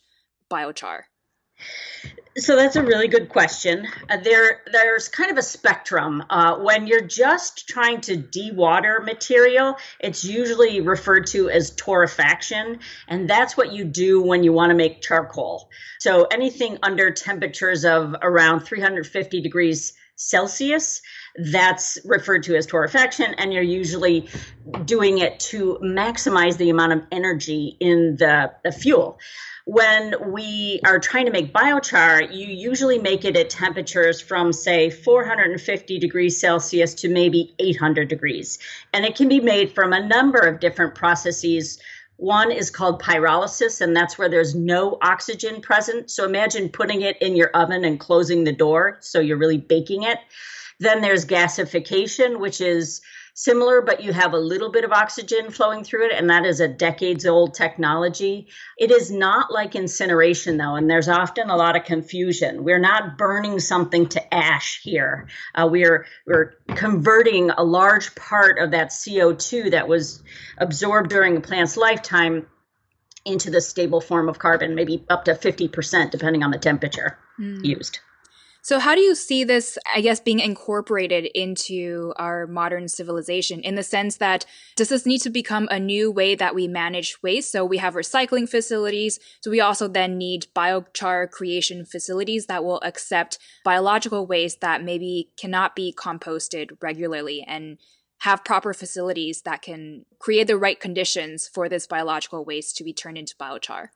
biochar? 0.48 1.02
So 2.36 2.56
that's 2.56 2.74
a 2.74 2.82
really 2.82 3.06
good 3.06 3.28
question. 3.28 3.86
Uh, 4.10 4.16
there, 4.16 4.62
there's 4.72 5.08
kind 5.08 5.30
of 5.30 5.38
a 5.38 5.42
spectrum. 5.42 6.24
Uh, 6.28 6.56
when 6.56 6.88
you're 6.88 7.06
just 7.06 7.68
trying 7.68 8.00
to 8.02 8.16
dewater 8.16 9.04
material, 9.04 9.76
it's 10.00 10.24
usually 10.24 10.80
referred 10.80 11.28
to 11.28 11.48
as 11.48 11.70
torrefaction, 11.76 12.80
and 13.06 13.30
that's 13.30 13.56
what 13.56 13.72
you 13.72 13.84
do 13.84 14.20
when 14.20 14.42
you 14.42 14.52
want 14.52 14.70
to 14.70 14.74
make 14.74 15.00
charcoal. 15.00 15.70
So 16.00 16.24
anything 16.24 16.78
under 16.82 17.12
temperatures 17.12 17.84
of 17.84 18.16
around 18.20 18.60
350 18.60 19.40
degrees 19.40 19.92
Celsius, 20.16 21.02
that's 21.36 21.98
referred 22.04 22.44
to 22.44 22.56
as 22.56 22.66
torrefaction, 22.66 23.34
and 23.38 23.52
you're 23.52 23.62
usually 23.62 24.28
doing 24.84 25.18
it 25.18 25.40
to 25.40 25.78
maximize 25.82 26.56
the 26.56 26.70
amount 26.70 26.92
of 26.92 27.02
energy 27.10 27.76
in 27.80 28.16
the, 28.16 28.52
the 28.62 28.72
fuel 28.72 29.18
when 29.64 30.32
we 30.32 30.80
are 30.84 30.98
trying 30.98 31.24
to 31.24 31.32
make 31.32 31.52
biochar, 31.52 32.34
you 32.34 32.46
usually 32.46 32.98
make 32.98 33.24
it 33.24 33.36
at 33.36 33.48
temperatures 33.48 34.20
from, 34.20 34.52
say, 34.52 34.90
450 34.90 35.98
degrees 35.98 36.38
Celsius 36.38 36.94
to 36.94 37.08
maybe 37.08 37.54
800 37.58 38.08
degrees. 38.08 38.58
And 38.92 39.06
it 39.06 39.16
can 39.16 39.28
be 39.28 39.40
made 39.40 39.74
from 39.74 39.94
a 39.94 40.06
number 40.06 40.38
of 40.38 40.60
different 40.60 40.94
processes. 40.94 41.78
One 42.16 42.52
is 42.52 42.70
called 42.70 43.02
pyrolysis, 43.02 43.80
and 43.80 43.96
that's 43.96 44.18
where 44.18 44.28
there's 44.28 44.54
no 44.54 44.98
oxygen 45.00 45.62
present. 45.62 46.10
So 46.10 46.26
imagine 46.26 46.68
putting 46.68 47.00
it 47.00 47.16
in 47.22 47.34
your 47.34 47.48
oven 47.48 47.86
and 47.86 47.98
closing 47.98 48.44
the 48.44 48.52
door 48.52 48.98
so 49.00 49.18
you're 49.18 49.38
really 49.38 49.58
baking 49.58 50.02
it. 50.02 50.18
Then 50.80 51.00
there's 51.00 51.24
gasification, 51.24 52.38
which 52.38 52.60
is 52.60 53.00
similar, 53.34 53.82
but 53.82 54.02
you 54.02 54.12
have 54.12 54.32
a 54.32 54.38
little 54.38 54.70
bit 54.70 54.84
of 54.84 54.92
oxygen 54.92 55.50
flowing 55.50 55.82
through 55.82 56.06
it, 56.06 56.12
and 56.12 56.30
that 56.30 56.46
is 56.46 56.60
a 56.60 56.68
decades 56.68 57.26
old 57.26 57.54
technology. 57.54 58.48
It 58.78 58.90
is 58.90 59.10
not 59.10 59.52
like 59.52 59.74
incineration, 59.74 60.56
though, 60.56 60.76
and 60.76 60.88
there's 60.88 61.08
often 61.08 61.50
a 61.50 61.56
lot 61.56 61.76
of 61.76 61.84
confusion. 61.84 62.64
We're 62.64 62.78
not 62.78 63.18
burning 63.18 63.58
something 63.58 64.08
to 64.10 64.34
ash 64.34 64.80
here. 64.82 65.28
Uh, 65.54 65.68
we're 65.70 66.06
we're 66.26 66.52
converting 66.68 67.50
a 67.50 67.64
large 67.64 68.14
part 68.14 68.58
of 68.58 68.70
that 68.70 68.90
CO2 68.90 69.72
that 69.72 69.88
was 69.88 70.22
absorbed 70.56 71.10
during 71.10 71.36
a 71.36 71.40
plant's 71.40 71.76
lifetime 71.76 72.46
into 73.24 73.50
the 73.50 73.60
stable 73.60 74.00
form 74.00 74.28
of 74.28 74.38
carbon, 74.38 74.74
maybe 74.74 75.04
up 75.08 75.24
to 75.24 75.32
50%, 75.32 76.10
depending 76.10 76.42
on 76.42 76.50
the 76.50 76.58
temperature 76.58 77.18
mm. 77.40 77.64
used. 77.64 78.00
So, 78.64 78.78
how 78.78 78.94
do 78.94 79.02
you 79.02 79.14
see 79.14 79.44
this, 79.44 79.76
I 79.94 80.00
guess, 80.00 80.20
being 80.20 80.40
incorporated 80.40 81.26
into 81.34 82.14
our 82.16 82.46
modern 82.46 82.88
civilization 82.88 83.60
in 83.60 83.74
the 83.74 83.82
sense 83.82 84.16
that 84.16 84.46
does 84.74 84.88
this 84.88 85.04
need 85.04 85.18
to 85.18 85.28
become 85.28 85.68
a 85.70 85.78
new 85.78 86.10
way 86.10 86.34
that 86.34 86.54
we 86.54 86.66
manage 86.66 87.22
waste? 87.22 87.52
So, 87.52 87.62
we 87.62 87.76
have 87.76 87.92
recycling 87.92 88.48
facilities. 88.48 89.20
So, 89.42 89.50
we 89.50 89.60
also 89.60 89.86
then 89.86 90.16
need 90.16 90.46
biochar 90.56 91.30
creation 91.30 91.84
facilities 91.84 92.46
that 92.46 92.64
will 92.64 92.80
accept 92.82 93.38
biological 93.66 94.26
waste 94.26 94.62
that 94.62 94.82
maybe 94.82 95.28
cannot 95.38 95.76
be 95.76 95.92
composted 95.94 96.70
regularly 96.80 97.44
and 97.46 97.76
have 98.20 98.46
proper 98.46 98.72
facilities 98.72 99.42
that 99.42 99.60
can 99.60 100.06
create 100.18 100.46
the 100.46 100.56
right 100.56 100.80
conditions 100.80 101.46
for 101.46 101.68
this 101.68 101.86
biological 101.86 102.46
waste 102.46 102.78
to 102.78 102.84
be 102.84 102.94
turned 102.94 103.18
into 103.18 103.34
biochar. 103.38 103.88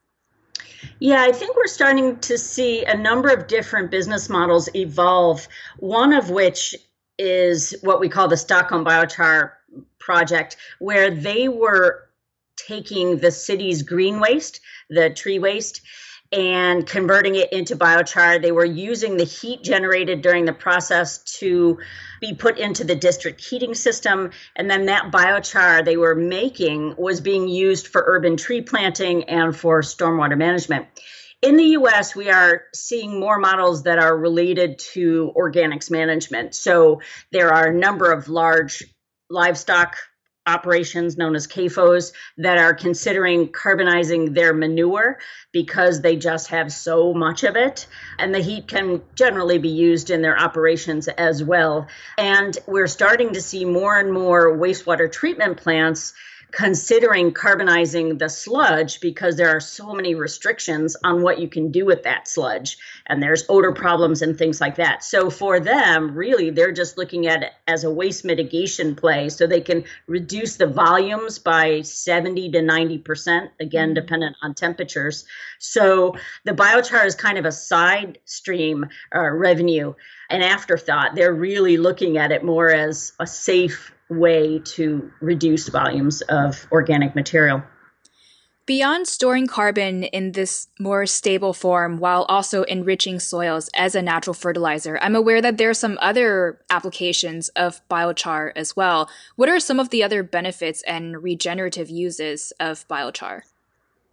Yeah, 1.00 1.22
I 1.22 1.32
think 1.32 1.56
we're 1.56 1.66
starting 1.66 2.18
to 2.20 2.38
see 2.38 2.84
a 2.84 2.96
number 2.96 3.28
of 3.28 3.46
different 3.46 3.90
business 3.90 4.28
models 4.28 4.68
evolve, 4.74 5.46
one 5.78 6.12
of 6.12 6.30
which 6.30 6.74
is 7.18 7.74
what 7.82 8.00
we 8.00 8.08
call 8.08 8.28
the 8.28 8.36
Stockholm 8.36 8.84
Biochar 8.84 9.52
project, 9.98 10.56
where 10.78 11.10
they 11.10 11.48
were 11.48 12.08
taking 12.56 13.18
the 13.18 13.30
city's 13.30 13.82
green 13.82 14.20
waste, 14.20 14.60
the 14.90 15.10
tree 15.10 15.38
waste, 15.38 15.82
and 16.30 16.86
converting 16.86 17.34
it 17.36 17.52
into 17.52 17.76
biochar. 17.76 18.40
They 18.40 18.52
were 18.52 18.64
using 18.64 19.16
the 19.16 19.24
heat 19.24 19.62
generated 19.62 20.20
during 20.22 20.44
the 20.44 20.52
process 20.52 21.18
to 21.38 21.78
be 22.20 22.34
put 22.34 22.58
into 22.58 22.84
the 22.84 22.94
district 22.94 23.42
heating 23.42 23.74
system. 23.74 24.30
And 24.54 24.70
then 24.70 24.86
that 24.86 25.10
biochar 25.10 25.84
they 25.84 25.96
were 25.96 26.14
making 26.14 26.96
was 26.98 27.20
being 27.20 27.48
used 27.48 27.88
for 27.88 28.04
urban 28.06 28.36
tree 28.36 28.60
planting 28.60 29.24
and 29.24 29.56
for 29.56 29.80
stormwater 29.80 30.36
management. 30.36 30.86
In 31.40 31.56
the 31.56 31.64
US, 31.64 32.16
we 32.16 32.30
are 32.30 32.62
seeing 32.74 33.20
more 33.20 33.38
models 33.38 33.84
that 33.84 33.98
are 33.98 34.16
related 34.16 34.80
to 34.94 35.32
organics 35.36 35.90
management. 35.90 36.54
So 36.54 37.00
there 37.30 37.52
are 37.52 37.68
a 37.68 37.74
number 37.74 38.10
of 38.10 38.28
large 38.28 38.82
livestock 39.30 39.96
operations 40.48 41.16
known 41.16 41.36
as 41.36 41.46
CAFOs 41.46 42.12
that 42.38 42.58
are 42.58 42.74
considering 42.74 43.48
carbonizing 43.48 44.34
their 44.34 44.52
manure 44.54 45.18
because 45.52 46.00
they 46.00 46.16
just 46.16 46.48
have 46.48 46.72
so 46.72 47.12
much 47.12 47.44
of 47.44 47.56
it. 47.56 47.86
And 48.18 48.34
the 48.34 48.40
heat 48.40 48.68
can 48.68 49.02
generally 49.14 49.58
be 49.58 49.68
used 49.68 50.10
in 50.10 50.22
their 50.22 50.38
operations 50.38 51.08
as 51.08 51.44
well. 51.44 51.86
And 52.16 52.56
we're 52.66 52.86
starting 52.86 53.34
to 53.34 53.42
see 53.42 53.64
more 53.64 53.98
and 53.98 54.12
more 54.12 54.56
wastewater 54.56 55.10
treatment 55.10 55.58
plants 55.58 56.14
considering 56.50 57.32
carbonizing 57.32 58.18
the 58.18 58.28
sludge 58.28 59.00
because 59.00 59.36
there 59.36 59.50
are 59.50 59.60
so 59.60 59.92
many 59.92 60.14
restrictions 60.14 60.96
on 61.04 61.22
what 61.22 61.38
you 61.38 61.48
can 61.48 61.70
do 61.70 61.84
with 61.84 62.04
that 62.04 62.26
sludge 62.26 62.78
and 63.06 63.22
there's 63.22 63.44
odor 63.48 63.72
problems 63.72 64.22
and 64.22 64.38
things 64.38 64.60
like 64.60 64.76
that. 64.76 65.04
So 65.04 65.28
for 65.28 65.60
them, 65.60 66.14
really 66.14 66.50
they're 66.50 66.72
just 66.72 66.96
looking 66.96 67.26
at 67.26 67.42
it 67.42 67.52
as 67.66 67.84
a 67.84 67.90
waste 67.90 68.24
mitigation 68.24 68.94
play 68.94 69.28
so 69.28 69.46
they 69.46 69.60
can 69.60 69.84
reduce 70.06 70.56
the 70.56 70.66
volumes 70.66 71.38
by 71.38 71.82
70 71.82 72.52
to 72.52 72.58
90% 72.60 73.48
again 73.60 73.88
mm-hmm. 73.88 73.94
dependent 73.94 74.36
on 74.42 74.54
temperatures. 74.54 75.26
So 75.58 76.16
the 76.44 76.52
biochar 76.52 77.04
is 77.04 77.14
kind 77.14 77.36
of 77.36 77.44
a 77.44 77.52
side 77.52 78.18
stream 78.24 78.86
uh, 79.14 79.20
revenue 79.20 79.94
an 80.30 80.42
afterthought. 80.42 81.14
They're 81.14 81.32
really 81.32 81.76
looking 81.76 82.18
at 82.18 82.32
it 82.32 82.44
more 82.44 82.70
as 82.70 83.12
a 83.18 83.26
safe 83.26 83.92
way 84.10 84.60
to 84.60 85.10
reduce 85.20 85.68
volumes 85.68 86.22
of 86.22 86.66
organic 86.72 87.14
material. 87.14 87.62
Beyond 88.68 89.08
storing 89.08 89.46
carbon 89.46 90.04
in 90.04 90.32
this 90.32 90.68
more 90.78 91.06
stable 91.06 91.54
form 91.54 91.96
while 91.96 92.24
also 92.24 92.64
enriching 92.64 93.18
soils 93.18 93.70
as 93.74 93.94
a 93.94 94.02
natural 94.02 94.34
fertilizer, 94.34 94.98
I'm 95.00 95.16
aware 95.16 95.40
that 95.40 95.56
there 95.56 95.70
are 95.70 95.74
some 95.74 95.96
other 96.02 96.60
applications 96.68 97.48
of 97.56 97.80
biochar 97.88 98.52
as 98.54 98.76
well. 98.76 99.08
What 99.36 99.48
are 99.48 99.58
some 99.58 99.80
of 99.80 99.88
the 99.88 100.02
other 100.02 100.22
benefits 100.22 100.82
and 100.82 101.22
regenerative 101.22 101.88
uses 101.88 102.52
of 102.60 102.86
biochar? 102.88 103.40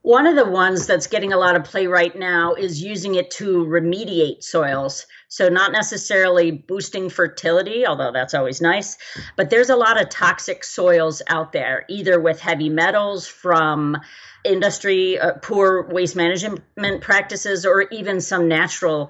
One 0.06 0.28
of 0.28 0.36
the 0.36 0.46
ones 0.46 0.86
that's 0.86 1.08
getting 1.08 1.34
a 1.34 1.38
lot 1.38 1.56
of 1.56 1.64
play 1.64 1.88
right 1.88 2.16
now 2.16 2.54
is 2.54 2.80
using 2.80 3.16
it 3.16 3.32
to 3.32 3.66
remediate 3.66 4.44
soils. 4.44 5.08
So, 5.30 5.50
not 5.50 5.72
necessarily 5.72 6.52
boosting 6.52 7.10
fertility, 7.10 7.88
although 7.88 8.12
that's 8.12 8.36
always 8.36 8.62
nice, 8.62 9.00
but 9.36 9.50
there's 9.50 9.72
a 9.72 9.76
lot 9.76 10.00
of 10.00 10.10
toxic 10.10 10.64
soils 10.64 11.24
out 11.28 11.54
there, 11.54 11.86
either 11.90 12.20
with 12.20 12.40
heavy 12.40 12.70
metals 12.70 13.26
from 13.26 13.98
industry, 14.46 15.20
uh, 15.20 15.34
poor 15.42 15.88
waste 15.88 16.16
management 16.16 17.02
practices, 17.02 17.66
or 17.66 17.82
even 17.92 18.22
some 18.22 18.48
naturally 18.48 19.08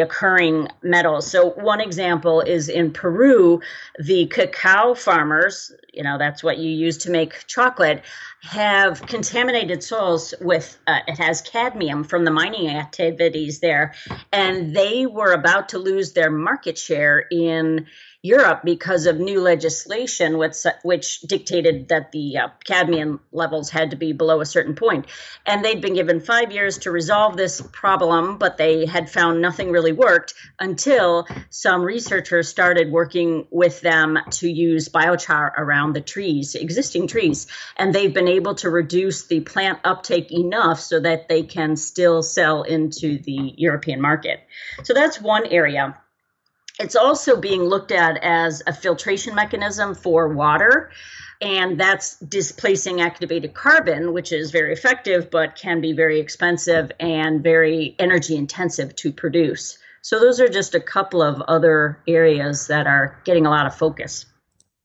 occurring 0.00 0.68
metals. 0.82 1.30
So, 1.30 1.50
one 1.50 1.80
example 1.80 2.40
is 2.40 2.68
in 2.68 2.92
Peru, 2.92 3.60
the 3.98 4.26
cacao 4.26 4.94
farmers, 4.94 5.72
you 5.92 6.02
know, 6.02 6.18
that's 6.18 6.42
what 6.42 6.58
you 6.58 6.70
use 6.70 6.98
to 6.98 7.10
make 7.10 7.46
chocolate, 7.46 8.02
have 8.42 9.00
contaminated 9.06 9.82
soils 9.82 10.34
with, 10.40 10.78
uh, 10.86 11.00
it 11.06 11.18
has 11.18 11.40
cadmium 11.40 12.04
from 12.04 12.24
the 12.24 12.30
mining 12.30 12.68
activities 12.68 13.60
there. 13.60 13.94
And 14.32 14.74
they 14.76 15.06
were 15.06 15.32
about 15.32 15.70
to 15.70 15.78
lose 15.78 16.12
their 16.12 16.30
market 16.30 16.76
share 16.76 17.20
in 17.30 17.86
Europe 18.24 18.62
because 18.64 19.04
of 19.04 19.20
new 19.20 19.42
legislation, 19.42 20.38
which, 20.38 20.56
which 20.82 21.20
dictated 21.20 21.88
that 21.88 22.10
the 22.10 22.38
uh, 22.38 22.48
cadmium 22.64 23.20
levels 23.32 23.68
had 23.68 23.90
to 23.90 23.96
be 23.96 24.14
below 24.14 24.40
a 24.40 24.46
certain 24.46 24.74
point. 24.74 25.04
And 25.44 25.62
they'd 25.62 25.82
been 25.82 25.92
given 25.92 26.20
five 26.20 26.50
years 26.50 26.78
to 26.78 26.90
resolve 26.90 27.36
this 27.36 27.60
problem, 27.60 28.38
but 28.38 28.56
they 28.56 28.86
had 28.86 29.10
found 29.10 29.42
nothing 29.42 29.70
really 29.70 29.92
worked 29.92 30.32
until 30.58 31.28
some 31.50 31.82
researchers 31.82 32.48
started 32.48 32.90
working 32.90 33.46
with 33.50 33.82
them 33.82 34.18
to 34.30 34.48
use 34.48 34.88
biochar 34.88 35.52
around 35.58 35.92
the 35.92 36.00
trees, 36.00 36.54
existing 36.54 37.08
trees. 37.08 37.46
And 37.76 37.94
they've 37.94 38.14
been 38.14 38.28
able 38.28 38.54
to 38.56 38.70
reduce 38.70 39.26
the 39.26 39.40
plant 39.40 39.80
uptake 39.84 40.32
enough 40.32 40.80
so 40.80 40.98
that 40.98 41.28
they 41.28 41.42
can 41.42 41.76
still 41.76 42.22
sell 42.22 42.62
into 42.62 43.18
the 43.18 43.52
European 43.58 44.00
market. 44.00 44.40
So 44.82 44.94
that's 44.94 45.20
one 45.20 45.44
area. 45.44 45.98
It's 46.80 46.96
also 46.96 47.36
being 47.36 47.62
looked 47.62 47.92
at 47.92 48.22
as 48.22 48.62
a 48.66 48.72
filtration 48.72 49.34
mechanism 49.34 49.94
for 49.94 50.28
water, 50.28 50.90
and 51.40 51.78
that's 51.78 52.18
displacing 52.18 53.00
activated 53.00 53.54
carbon, 53.54 54.12
which 54.12 54.32
is 54.32 54.50
very 54.50 54.72
effective 54.72 55.30
but 55.30 55.54
can 55.54 55.80
be 55.80 55.92
very 55.92 56.18
expensive 56.18 56.90
and 56.98 57.42
very 57.42 57.94
energy 57.98 58.34
intensive 58.34 58.96
to 58.96 59.12
produce. 59.12 59.78
So, 60.02 60.18
those 60.18 60.40
are 60.40 60.48
just 60.48 60.74
a 60.74 60.80
couple 60.80 61.22
of 61.22 61.40
other 61.42 61.98
areas 62.06 62.66
that 62.66 62.86
are 62.86 63.18
getting 63.24 63.46
a 63.46 63.50
lot 63.50 63.66
of 63.66 63.74
focus. 63.74 64.26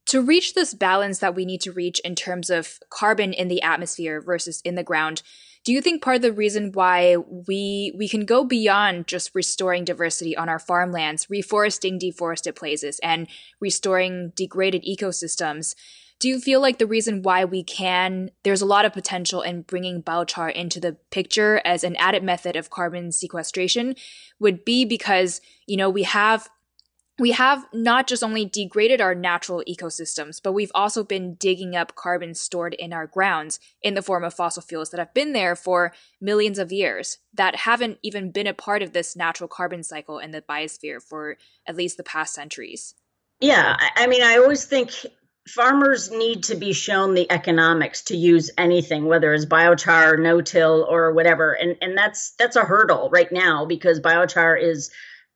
To 0.07 0.21
reach 0.21 0.53
this 0.53 0.73
balance 0.73 1.19
that 1.19 1.35
we 1.35 1.45
need 1.45 1.61
to 1.61 1.71
reach 1.71 1.99
in 1.99 2.15
terms 2.15 2.49
of 2.49 2.79
carbon 2.89 3.33
in 3.33 3.47
the 3.47 3.61
atmosphere 3.61 4.21
versus 4.21 4.61
in 4.63 4.75
the 4.75 4.83
ground, 4.83 5.21
do 5.65 5.73
you 5.73 5.81
think 5.81 6.01
part 6.01 6.17
of 6.17 6.21
the 6.21 6.31
reason 6.31 6.71
why 6.71 7.17
we 7.17 7.93
we 7.95 8.07
can 8.07 8.25
go 8.25 8.43
beyond 8.43 9.07
just 9.07 9.35
restoring 9.35 9.83
diversity 9.83 10.35
on 10.35 10.49
our 10.49 10.59
farmlands, 10.59 11.27
reforesting 11.27 11.99
deforested 11.99 12.55
places, 12.55 12.99
and 13.03 13.27
restoring 13.59 14.31
degraded 14.35 14.83
ecosystems? 14.83 15.75
Do 16.19 16.27
you 16.27 16.39
feel 16.39 16.59
like 16.59 16.79
the 16.79 16.85
reason 16.85 17.21
why 17.21 17.45
we 17.45 17.63
can, 17.63 18.31
there's 18.43 18.61
a 18.61 18.65
lot 18.65 18.83
of 18.83 18.91
potential 18.91 19.41
in 19.41 19.61
bringing 19.61 20.03
biochar 20.03 20.51
into 20.51 20.81
the 20.81 20.97
picture 21.11 21.61
as 21.63 21.85
an 21.85 21.95
added 21.95 22.23
method 22.23 22.57
of 22.57 22.69
carbon 22.69 23.13
sequestration 23.13 23.95
would 24.37 24.65
be 24.65 24.83
because, 24.83 25.39
you 25.65 25.77
know, 25.77 25.89
we 25.89 26.03
have 26.03 26.49
we 27.19 27.31
have 27.31 27.65
not 27.73 28.07
just 28.07 28.23
only 28.23 28.45
degraded 28.45 29.01
our 29.01 29.13
natural 29.13 29.61
ecosystems, 29.67 30.41
but 30.41 30.53
we've 30.53 30.71
also 30.73 31.03
been 31.03 31.35
digging 31.35 31.75
up 31.75 31.95
carbon 31.95 32.33
stored 32.33 32.73
in 32.73 32.93
our 32.93 33.05
grounds 33.05 33.59
in 33.81 33.93
the 33.93 34.01
form 34.01 34.23
of 34.23 34.33
fossil 34.33 34.61
fuels 34.61 34.89
that 34.89 34.99
have 34.99 35.13
been 35.13 35.33
there 35.33 35.55
for 35.55 35.93
millions 36.21 36.57
of 36.57 36.71
years 36.71 37.17
that 37.33 37.55
haven't 37.55 37.99
even 38.01 38.31
been 38.31 38.47
a 38.47 38.53
part 38.53 38.81
of 38.81 38.93
this 38.93 39.15
natural 39.15 39.47
carbon 39.47 39.83
cycle 39.83 40.17
in 40.17 40.31
the 40.31 40.41
biosphere 40.41 41.01
for 41.01 41.37
at 41.67 41.75
least 41.75 41.97
the 41.97 42.03
past 42.03 42.33
centuries. 42.33 42.95
Yeah, 43.41 43.77
I 43.95 44.07
mean, 44.07 44.23
I 44.23 44.37
always 44.37 44.65
think 44.65 44.91
farmers 45.47 46.11
need 46.11 46.43
to 46.43 46.55
be 46.55 46.73
shown 46.73 47.13
the 47.13 47.31
economics 47.31 48.03
to 48.03 48.15
use 48.15 48.51
anything 48.57 49.05
whether 49.05 49.33
it's 49.33 49.45
biochar 49.45 50.21
no-till 50.21 50.85
or 50.87 51.11
whatever 51.11 51.53
and 51.53 51.75
and 51.81 51.97
that's 51.97 52.31
that's 52.37 52.55
a 52.55 52.63
hurdle 52.63 53.09
right 53.11 53.31
now 53.31 53.65
because 53.65 53.99
biochar 53.99 54.61
is 54.61 54.91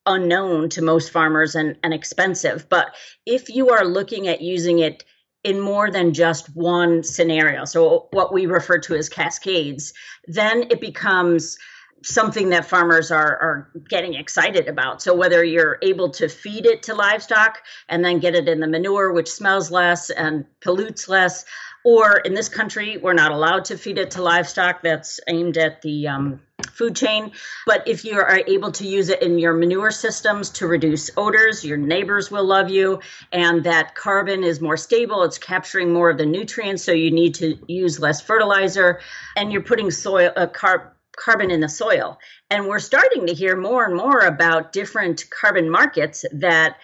unknown 0.06 0.70
to 0.70 0.82
most 0.82 1.12
farmers 1.12 1.56
and, 1.56 1.78
and 1.84 1.94
expensive. 1.94 2.68
But 2.70 2.96
if 3.26 3.50
you 3.50 3.70
are 3.70 3.86
looking 3.86 4.28
at 4.28 4.42
using 4.42 4.80
it 4.80 5.04
in 5.44 5.60
more 5.60 5.92
than 5.92 6.14
just 6.14 6.56
one 6.56 7.04
scenario, 7.04 7.66
so 7.66 8.08
what 8.12 8.34
we 8.34 8.46
refer 8.46 8.80
to 8.80 8.96
as 8.96 9.10
cascades, 9.10 9.94
then 10.28 10.64
it 10.70 10.82
becomes 10.82 11.58
something 12.06 12.50
that 12.50 12.66
farmers 12.66 13.12
are, 13.12 13.38
are 13.38 13.72
getting 13.90 14.14
excited 14.14 14.68
about. 14.68 15.02
So 15.02 15.16
whether 15.16 15.44
you're 15.44 15.78
able 15.82 16.10
to 16.12 16.28
feed 16.28 16.66
it 16.66 16.84
to 16.84 16.96
livestock 16.96 17.62
and 17.88 18.04
then 18.04 18.20
get 18.20 18.36
it 18.36 18.50
in 18.50 18.60
the 18.60 18.68
manure, 18.68 19.12
which 19.14 19.30
smells 19.30 19.72
less 19.72 20.10
and 20.10 20.46
pollutes 20.62 21.08
less, 21.08 21.46
or 21.86 22.18
in 22.18 22.34
this 22.34 22.50
country, 22.50 22.98
we're 22.98 23.14
not 23.14 23.32
allowed 23.32 23.66
to 23.66 23.78
feed 23.78 23.98
it 23.98 24.12
to 24.12 24.22
livestock. 24.22 24.82
That's 24.82 25.20
aimed 25.28 25.58
at 25.58 25.82
the 25.82 26.08
um, 26.08 26.42
food 26.74 26.96
chain. 26.96 27.32
But 27.66 27.88
if 27.88 28.04
you 28.04 28.18
are 28.18 28.42
able 28.48 28.72
to 28.74 28.88
use 28.88 29.10
it 29.10 29.22
in 29.22 29.40
your 29.40 29.54
manure 29.54 29.92
systems 29.92 30.50
to 30.52 30.68
reduce 30.68 31.10
odors, 31.16 31.64
your 31.64 31.78
neighbors 31.78 32.32
will 32.32 32.46
love 32.46 32.70
you. 32.70 33.00
And 33.32 33.64
that 33.64 33.96
carbon 33.96 34.44
is 34.44 34.60
more 34.60 34.78
stable, 34.78 35.24
it's 35.24 35.38
capturing 35.38 35.94
more 35.94 36.10
of 36.10 36.18
the 36.18 36.26
nutrients, 36.26 36.84
so 36.84 36.92
you 36.92 37.12
need 37.12 37.36
to 37.36 37.58
use 37.68 38.00
less 38.00 38.22
fertilizer. 38.22 39.00
And 39.36 39.52
you're 39.52 39.62
putting 39.62 39.92
soil, 39.92 40.32
uh, 40.36 40.48
carb, 40.48 40.90
carbon 41.16 41.52
in 41.52 41.60
the 41.60 41.70
soil. 41.70 42.18
And 42.50 42.68
we're 42.68 42.80
starting 42.80 43.28
to 43.28 43.34
hear 43.34 43.56
more 43.56 43.86
and 43.86 43.96
more 43.96 44.20
about 44.20 44.74
different 44.74 45.30
carbon 45.30 45.70
markets 45.70 46.26
that 46.34 46.78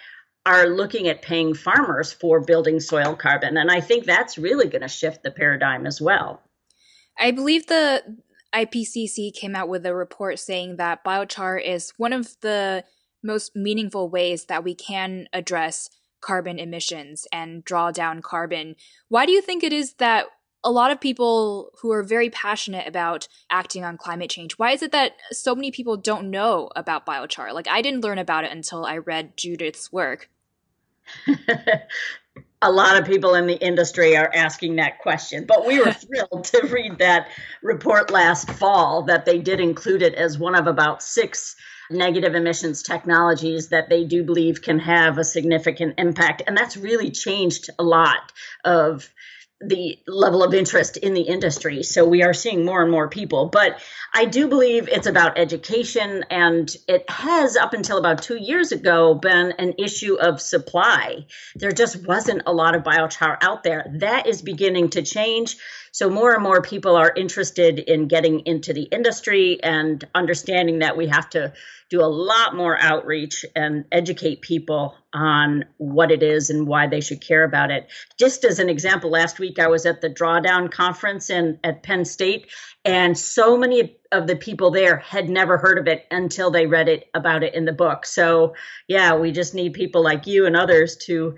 are 0.46 0.66
looking 0.66 1.08
at 1.08 1.22
paying 1.22 1.54
farmers 1.54 2.12
for 2.12 2.40
building 2.40 2.80
soil 2.80 3.14
carbon. 3.14 3.56
And 3.56 3.70
I 3.70 3.80
think 3.80 4.04
that's 4.04 4.38
really 4.38 4.68
going 4.68 4.82
to 4.82 4.88
shift 4.88 5.22
the 5.22 5.30
paradigm 5.30 5.86
as 5.86 6.00
well. 6.00 6.42
I 7.18 7.32
believe 7.32 7.66
the 7.66 8.02
IPCC 8.54 9.34
came 9.34 9.54
out 9.54 9.68
with 9.68 9.86
a 9.86 9.94
report 9.94 10.38
saying 10.38 10.76
that 10.76 11.04
biochar 11.04 11.62
is 11.62 11.92
one 11.96 12.12
of 12.12 12.36
the 12.40 12.84
most 13.22 13.54
meaningful 13.54 14.08
ways 14.08 14.46
that 14.46 14.64
we 14.64 14.74
can 14.74 15.28
address 15.32 15.90
carbon 16.20 16.58
emissions 16.58 17.26
and 17.32 17.64
draw 17.64 17.90
down 17.90 18.22
carbon. 18.22 18.76
Why 19.08 19.26
do 19.26 19.32
you 19.32 19.40
think 19.40 19.62
it 19.62 19.72
is 19.72 19.94
that 19.94 20.26
a 20.62 20.70
lot 20.70 20.90
of 20.90 21.00
people 21.00 21.70
who 21.80 21.90
are 21.90 22.02
very 22.02 22.28
passionate 22.28 22.86
about 22.86 23.28
acting 23.48 23.84
on 23.84 23.96
climate 23.96 24.30
change, 24.30 24.52
why 24.58 24.72
is 24.72 24.82
it 24.82 24.92
that 24.92 25.12
so 25.32 25.54
many 25.54 25.70
people 25.70 25.96
don't 25.96 26.30
know 26.30 26.68
about 26.76 27.06
biochar? 27.06 27.52
Like, 27.54 27.68
I 27.68 27.80
didn't 27.80 28.02
learn 28.02 28.18
about 28.18 28.44
it 28.44 28.52
until 28.52 28.84
I 28.84 28.98
read 28.98 29.36
Judith's 29.36 29.90
work. 29.90 30.28
a 32.62 32.70
lot 32.70 32.98
of 32.98 33.06
people 33.06 33.34
in 33.34 33.46
the 33.46 33.56
industry 33.56 34.16
are 34.16 34.30
asking 34.34 34.76
that 34.76 34.98
question. 34.98 35.44
But 35.46 35.66
we 35.66 35.80
were 35.80 35.92
thrilled 35.92 36.44
to 36.44 36.66
read 36.66 36.98
that 36.98 37.28
report 37.62 38.10
last 38.10 38.50
fall 38.50 39.02
that 39.02 39.24
they 39.24 39.38
did 39.38 39.60
include 39.60 40.02
it 40.02 40.14
as 40.14 40.38
one 40.38 40.54
of 40.54 40.66
about 40.66 41.02
six 41.02 41.56
negative 41.90 42.34
emissions 42.34 42.82
technologies 42.82 43.68
that 43.68 43.88
they 43.88 44.04
do 44.04 44.22
believe 44.22 44.62
can 44.62 44.78
have 44.78 45.18
a 45.18 45.24
significant 45.24 45.94
impact. 45.98 46.42
And 46.46 46.56
that's 46.56 46.76
really 46.76 47.10
changed 47.10 47.70
a 47.78 47.82
lot 47.82 48.32
of 48.64 49.10
the 49.60 49.98
level 50.06 50.42
of 50.42 50.54
interest 50.54 50.96
in 50.96 51.12
the 51.12 51.22
industry. 51.22 51.82
So 51.82 52.06
we 52.06 52.22
are 52.22 52.32
seeing 52.32 52.64
more 52.64 52.82
and 52.82 52.90
more 52.90 53.08
people. 53.08 53.46
But 53.46 53.80
I 54.14 54.24
do 54.24 54.48
believe 54.48 54.88
it's 54.88 55.06
about 55.06 55.38
education, 55.38 56.24
and 56.30 56.74
it 56.88 57.08
has, 57.10 57.56
up 57.56 57.74
until 57.74 57.98
about 57.98 58.22
two 58.22 58.36
years 58.36 58.72
ago, 58.72 59.14
been 59.14 59.52
an 59.52 59.74
issue 59.78 60.14
of 60.14 60.40
supply. 60.40 61.26
There 61.56 61.72
just 61.72 62.06
wasn't 62.06 62.42
a 62.46 62.52
lot 62.52 62.74
of 62.74 62.82
biochar 62.82 63.36
out 63.42 63.62
there. 63.62 63.86
That 63.98 64.26
is 64.26 64.40
beginning 64.40 64.90
to 64.90 65.02
change. 65.02 65.56
So 65.92 66.08
more 66.08 66.32
and 66.32 66.42
more 66.42 66.62
people 66.62 66.96
are 66.96 67.12
interested 67.14 67.78
in 67.78 68.08
getting 68.08 68.40
into 68.46 68.72
the 68.72 68.84
industry 68.84 69.62
and 69.62 70.02
understanding 70.14 70.78
that 70.78 70.96
we 70.96 71.08
have 71.08 71.28
to 71.30 71.52
do 71.90 72.00
a 72.00 72.06
lot 72.06 72.54
more 72.54 72.80
outreach 72.80 73.44
and 73.56 73.84
educate 73.90 74.40
people 74.40 74.94
on 75.12 75.64
what 75.78 76.10
it 76.10 76.22
is 76.22 76.50
and 76.50 76.66
why 76.66 76.86
they 76.86 77.00
should 77.00 77.20
care 77.20 77.44
about 77.44 77.70
it. 77.70 77.90
Just 78.18 78.44
as 78.44 78.58
an 78.58 78.68
example, 78.68 79.10
last 79.10 79.38
week 79.38 79.58
I 79.58 79.68
was 79.68 79.86
at 79.86 80.00
the 80.00 80.10
Drawdown 80.10 80.70
conference 80.70 81.30
in 81.30 81.58
at 81.64 81.82
Penn 81.82 82.04
State, 82.04 82.46
and 82.84 83.18
so 83.18 83.56
many 83.56 83.96
of 84.12 84.26
the 84.26 84.36
people 84.36 84.70
there 84.70 84.96
had 84.98 85.28
never 85.28 85.58
heard 85.58 85.78
of 85.78 85.88
it 85.88 86.06
until 86.10 86.50
they 86.50 86.66
read 86.66 86.88
it 86.88 87.08
about 87.14 87.42
it 87.42 87.54
in 87.54 87.64
the 87.64 87.72
book. 87.72 88.06
So 88.06 88.54
yeah, 88.88 89.16
we 89.16 89.32
just 89.32 89.54
need 89.54 89.74
people 89.74 90.02
like 90.02 90.26
you 90.26 90.46
and 90.46 90.56
others 90.56 90.96
to 91.06 91.36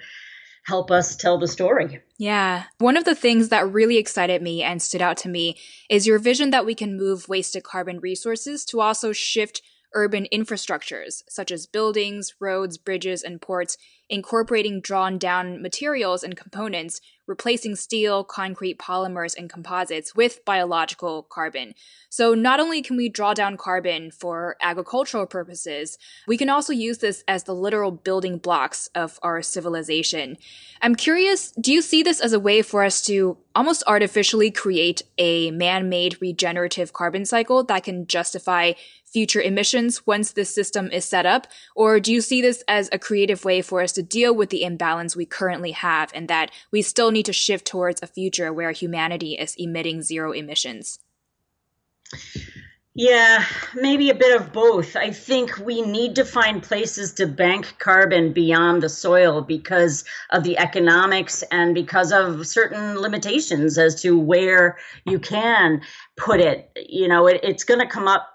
help 0.64 0.90
us 0.90 1.16
tell 1.16 1.38
the 1.38 1.48
story. 1.48 2.00
Yeah. 2.18 2.64
One 2.78 2.96
of 2.96 3.04
the 3.04 3.16
things 3.16 3.48
that 3.48 3.72
really 3.72 3.98
excited 3.98 4.42
me 4.42 4.62
and 4.62 4.80
stood 4.80 5.02
out 5.02 5.16
to 5.18 5.28
me 5.28 5.58
is 5.90 6.06
your 6.06 6.20
vision 6.20 6.50
that 6.50 6.64
we 6.64 6.74
can 6.74 6.96
move 6.96 7.28
wasted 7.28 7.64
carbon 7.64 7.98
resources 7.98 8.64
to 8.66 8.80
also 8.80 9.12
shift 9.12 9.61
urban 9.94 10.26
infrastructures, 10.33 11.22
such 11.28 11.50
as 11.50 11.66
buildings, 11.66 12.35
roads, 12.40 12.78
bridges, 12.78 13.22
and 13.22 13.40
ports, 13.40 13.76
incorporating 14.09 14.81
drawn 14.81 15.18
down 15.18 15.62
materials 15.62 16.22
and 16.22 16.37
components 16.37 17.00
replacing 17.26 17.76
steel, 17.76 18.24
concrete, 18.24 18.78
polymers, 18.78 19.37
and 19.37 19.48
composites 19.48 20.14
with 20.14 20.44
biological 20.44 21.22
carbon. 21.22 21.74
So 22.11 22.35
not 22.35 22.61
only 22.61 22.83
can 22.83 22.96
we 22.96 23.09
draw 23.09 23.33
down 23.33 23.57
carbon 23.57 24.11
for 24.11 24.57
agricultural 24.61 25.26
purposes, 25.26 25.98
we 26.26 26.37
can 26.37 26.50
also 26.50 26.72
use 26.72 26.98
this 26.98 27.22
as 27.28 27.44
the 27.44 27.55
literal 27.55 27.90
building 27.90 28.38
blocks 28.38 28.88
of 28.94 29.18
our 29.22 29.40
civilization. 29.40 30.37
I'm 30.81 30.94
curious, 30.94 31.52
do 31.52 31.72
you 31.72 31.81
see 31.81 32.02
this 32.02 32.20
as 32.20 32.33
a 32.33 32.40
way 32.40 32.61
for 32.61 32.83
us 32.85 33.00
to 33.02 33.38
almost 33.55 33.85
artificially 33.87 34.50
create 34.50 35.02
a 35.16 35.50
man-made 35.52 36.20
regenerative 36.20 36.92
carbon 36.92 37.24
cycle 37.24 37.62
that 37.64 37.85
can 37.85 38.07
justify 38.07 38.72
future 39.12 39.40
emissions 39.40 40.07
once 40.07 40.33
this 40.33 40.55
system 40.55 40.90
is 40.90 41.05
set 41.05 41.27
up? 41.27 41.46
Or 41.75 42.01
do 42.01 42.12
you 42.12 42.20
see 42.20 42.40
this 42.40 42.64
as 42.66 42.88
a 42.92 42.98
creative 42.98 43.44
way 43.44 43.62
for 43.62 43.83
us 43.83 43.92
to 43.92 44.03
deal 44.03 44.35
with 44.35 44.51
the 44.51 44.64
imbalance 44.64 45.14
we 45.14 45.27
currently 45.27 45.72
have 45.72 46.11
and 46.14 46.29
that 46.29 46.51
we 46.70 46.83
still 46.83 47.11
need 47.11 47.27
to 47.27 47.33
shift 47.33 47.66
towards 47.66 48.03
a 48.03 48.07
future 48.07 48.53
where 48.53 48.72
humanity 48.72 49.35
is 49.35 49.55
emitting 49.57 50.03
zero 50.03 50.33
emissions? 50.33 50.98
Yeah, 52.94 53.42
maybe 53.75 54.11
a 54.11 54.14
bit 54.14 54.38
of 54.38 54.53
both. 54.53 54.96
I 54.96 55.12
think 55.12 55.57
we 55.57 55.81
need 55.81 56.16
to 56.16 56.27
find 56.27 56.62
places 56.62 57.14
to 57.14 57.27
bank 57.27 57.77
carbon 57.79 58.35
beyond 58.35 58.83
the 58.83 58.90
soil 58.90 59.40
because 59.40 60.05
of 60.29 60.44
the 60.44 60.59
economics 60.59 61.42
and 61.51 61.75
because 61.75 62.12
of 62.12 62.46
certain 62.46 62.98
limitations 63.01 63.79
as 63.79 64.03
to 64.03 64.18
where 64.18 64.77
you 65.07 65.18
can 65.18 65.81
put 66.18 66.40
it. 66.40 66.70
You 66.87 67.09
know, 67.09 67.29
it, 67.29 67.40
it's 67.42 67.64
going 67.64 67.81
to 67.81 67.87
come 67.87 68.09
up 68.09 68.29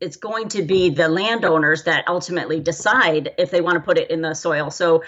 it's 0.00 0.16
going 0.16 0.48
to 0.50 0.62
be 0.62 0.90
the 0.90 1.08
landowners 1.08 1.84
that 1.84 2.08
ultimately 2.08 2.60
decide 2.60 3.34
if 3.38 3.50
they 3.50 3.60
want 3.60 3.76
to 3.76 3.80
put 3.80 3.98
it 3.98 4.10
in 4.10 4.22
the 4.22 4.34
soil. 4.34 4.70
So 4.70 5.02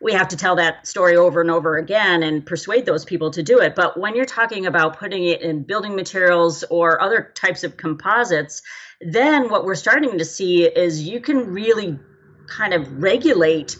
we 0.00 0.12
have 0.14 0.28
to 0.28 0.36
tell 0.36 0.56
that 0.56 0.86
story 0.86 1.16
over 1.16 1.40
and 1.40 1.50
over 1.50 1.76
again 1.76 2.22
and 2.22 2.44
persuade 2.44 2.86
those 2.86 3.04
people 3.04 3.30
to 3.32 3.42
do 3.42 3.60
it. 3.60 3.74
But 3.74 3.98
when 3.98 4.16
you're 4.16 4.24
talking 4.24 4.66
about 4.66 4.98
putting 4.98 5.24
it 5.24 5.42
in 5.42 5.62
building 5.62 5.94
materials 5.94 6.64
or 6.70 7.00
other 7.02 7.30
types 7.34 7.64
of 7.64 7.76
composites, 7.76 8.62
then 9.00 9.50
what 9.50 9.64
we're 9.64 9.74
starting 9.74 10.18
to 10.18 10.24
see 10.24 10.64
is 10.64 11.02
you 11.02 11.20
can 11.20 11.52
really 11.52 11.98
kind 12.46 12.72
of 12.72 13.02
regulate 13.02 13.76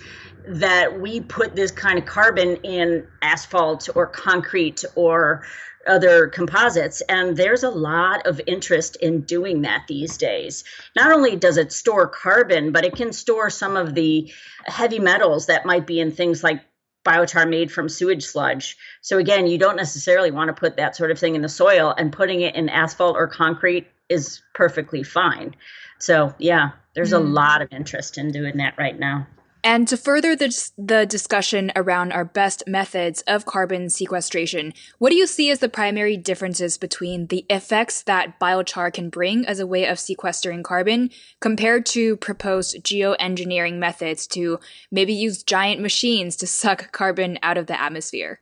that 0.47 1.01
we 1.01 1.21
put 1.21 1.55
this 1.55 1.71
kind 1.71 1.99
of 1.99 2.05
carbon 2.05 2.57
in 2.57 3.07
asphalt 3.23 3.89
or 3.95 4.07
concrete 4.07 4.85
or 4.95 5.45
other 5.87 6.29
composites. 6.29 7.01
And 7.03 7.37
there's 7.37 7.63
a 7.63 7.71
lot 7.71 8.27
of 8.27 8.41
interest 8.47 8.97
in 8.97 9.23
doing 9.23 9.63
that 9.63 9.87
these 9.89 10.17
days. 10.17 10.65
Not 10.95 11.13
only 11.13 11.37
does 11.37 11.57
it 11.57 11.73
store 11.73 12.07
carbon, 12.07 12.73
but 12.73 12.85
it 12.85 12.97
can 12.97 13.13
store 13.13 13.51
some 13.51 13.77
of 13.77 13.95
the 13.95 14.33
heavy 14.65 14.99
metals 14.99 15.47
that 15.47 15.67
might 15.67 15.87
be 15.87 16.01
in 16.01 16.13
things 16.13 16.43
like 16.43 16.63
biochar 17.05 17.49
made 17.49 17.73
from 17.73 17.89
sewage 17.89 18.25
sludge. 18.25 18.77
So 19.01 19.19
again, 19.19 19.47
you 19.47 19.59
don't 19.59 19.77
necessarily 19.77 20.31
want 20.31 20.49
to 20.49 20.61
put 20.61 20.77
that 20.77 20.97
sort 20.97 21.11
of 21.11 21.19
thing 21.19 21.35
in 21.35 21.43
the 21.43 21.49
soil 21.49 21.95
and 21.97 22.13
putting 22.13 22.43
it 22.43 22.55
in 22.55 22.69
asphalt 22.69 23.17
or 23.17 23.27
concrete 23.27 23.89
is 24.09 24.43
perfectly 24.55 25.03
fine. 25.03 25.57
So 25.99 26.35
yeah, 26.39 26.71
there's 26.95 27.13
mm. 27.13 27.17
a 27.17 27.21
lot 27.21 27.63
of 27.63 27.73
interest 27.73 28.19
in 28.19 28.33
doing 28.33 28.59
that 28.59 28.75
right 28.77 28.99
now. 28.99 29.27
And 29.63 29.87
to 29.89 29.97
further 29.97 30.35
the, 30.35 30.71
the 30.79 31.05
discussion 31.05 31.71
around 31.77 32.13
our 32.13 32.25
best 32.25 32.63
methods 32.67 33.23
of 33.23 33.45
carbon 33.45 33.91
sequestration, 33.91 34.73
what 34.99 35.11
do 35.11 35.17
you 35.17 35.27
see 35.27 35.51
as 35.51 35.59
the 35.59 35.69
primary 35.69 36.17
differences 36.17 36.79
between 36.79 37.27
the 37.27 37.45
effects 37.51 38.03
that 38.03 38.41
biochar 38.41 38.93
can 38.93 39.11
bring 39.11 39.47
as 39.47 39.61
a 39.61 39.67
way 39.67 39.87
of 39.87 39.99
sequestering 39.99 40.63
carbon 40.63 41.11
compared 41.41 41.85
to 41.87 42.17
proposed 42.17 42.83
geoengineering 42.83 43.79
methods 43.79 44.27
to 44.29 44.59
maybe 44.91 45.13
use 45.13 45.43
giant 45.43 45.81
machines 45.81 46.37
to 46.37 46.47
suck 46.47 46.91
carbon 46.93 47.39
out 47.43 47.59
of 47.59 47.67
the 47.67 47.81
atmosphere? 47.81 48.41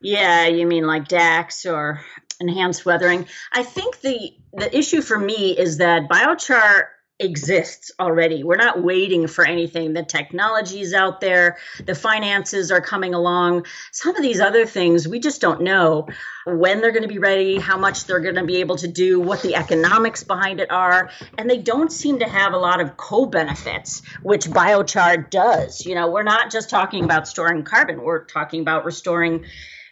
Yeah, 0.00 0.46
you 0.46 0.66
mean 0.66 0.86
like 0.86 1.08
DACs 1.08 1.70
or 1.70 2.00
enhanced 2.40 2.84
weathering? 2.84 3.26
I 3.52 3.62
think 3.62 4.00
the 4.00 4.32
the 4.52 4.76
issue 4.76 5.02
for 5.02 5.18
me 5.18 5.56
is 5.56 5.78
that 5.78 6.08
biochar 6.08 6.86
exists 7.18 7.90
already. 7.98 8.44
We're 8.44 8.56
not 8.56 8.82
waiting 8.82 9.26
for 9.26 9.46
anything. 9.46 9.94
The 9.94 10.02
technology 10.02 10.80
is 10.80 10.92
out 10.92 11.20
there, 11.20 11.56
the 11.84 11.94
finances 11.94 12.70
are 12.70 12.80
coming 12.80 13.14
along. 13.14 13.66
Some 13.90 14.16
of 14.16 14.22
these 14.22 14.40
other 14.40 14.66
things, 14.66 15.08
we 15.08 15.18
just 15.18 15.40
don't 15.40 15.62
know 15.62 16.08
when 16.44 16.80
they're 16.80 16.92
going 16.92 17.02
to 17.02 17.08
be 17.08 17.18
ready, 17.18 17.58
how 17.58 17.78
much 17.78 18.04
they're 18.04 18.20
going 18.20 18.34
to 18.34 18.44
be 18.44 18.56
able 18.56 18.76
to 18.76 18.88
do, 18.88 19.18
what 19.18 19.40
the 19.42 19.54
economics 19.54 20.24
behind 20.24 20.60
it 20.60 20.70
are. 20.70 21.10
And 21.38 21.48
they 21.48 21.58
don't 21.58 21.90
seem 21.90 22.18
to 22.18 22.28
have 22.28 22.52
a 22.52 22.58
lot 22.58 22.80
of 22.80 22.96
co 22.96 23.24
benefits, 23.24 24.02
which 24.22 24.46
biochar 24.46 25.30
does. 25.30 25.86
You 25.86 25.94
know, 25.94 26.10
we're 26.10 26.22
not 26.22 26.50
just 26.50 26.68
talking 26.68 27.04
about 27.04 27.26
storing 27.26 27.62
carbon, 27.62 28.02
we're 28.02 28.24
talking 28.24 28.60
about 28.60 28.84
restoring 28.84 29.46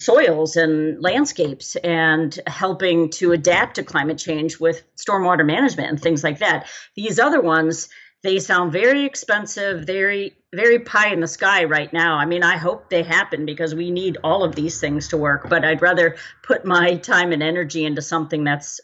soils 0.04 0.56
and 0.56 1.02
landscapes 1.02 1.76
and 1.76 2.38
helping 2.46 3.10
to 3.10 3.32
adapt 3.32 3.76
to 3.76 3.82
climate 3.82 4.18
change 4.18 4.60
with 4.60 4.82
stormwater 4.96 5.46
management 5.46 5.88
and 5.88 6.00
things 6.00 6.22
like 6.22 6.38
that. 6.38 6.66
These 6.94 7.18
other 7.18 7.40
ones, 7.40 7.88
they 8.22 8.38
sound 8.38 8.72
very 8.72 9.04
expensive, 9.04 9.86
very 9.86 10.36
very 10.52 10.78
pie 10.78 11.12
in 11.12 11.18
the 11.18 11.26
sky 11.26 11.64
right 11.64 11.92
now. 11.92 12.14
I 12.14 12.26
mean, 12.26 12.44
I 12.44 12.56
hope 12.56 12.88
they 12.88 13.02
happen 13.02 13.44
because 13.44 13.74
we 13.74 13.90
need 13.90 14.18
all 14.22 14.44
of 14.44 14.54
these 14.54 14.78
things 14.78 15.08
to 15.08 15.16
work, 15.16 15.48
but 15.48 15.64
I'd 15.64 15.82
rather 15.82 16.14
put 16.44 16.64
my 16.64 16.94
time 16.94 17.32
and 17.32 17.42
energy 17.42 17.84
into 17.84 18.00
something 18.00 18.44
that's 18.44 18.80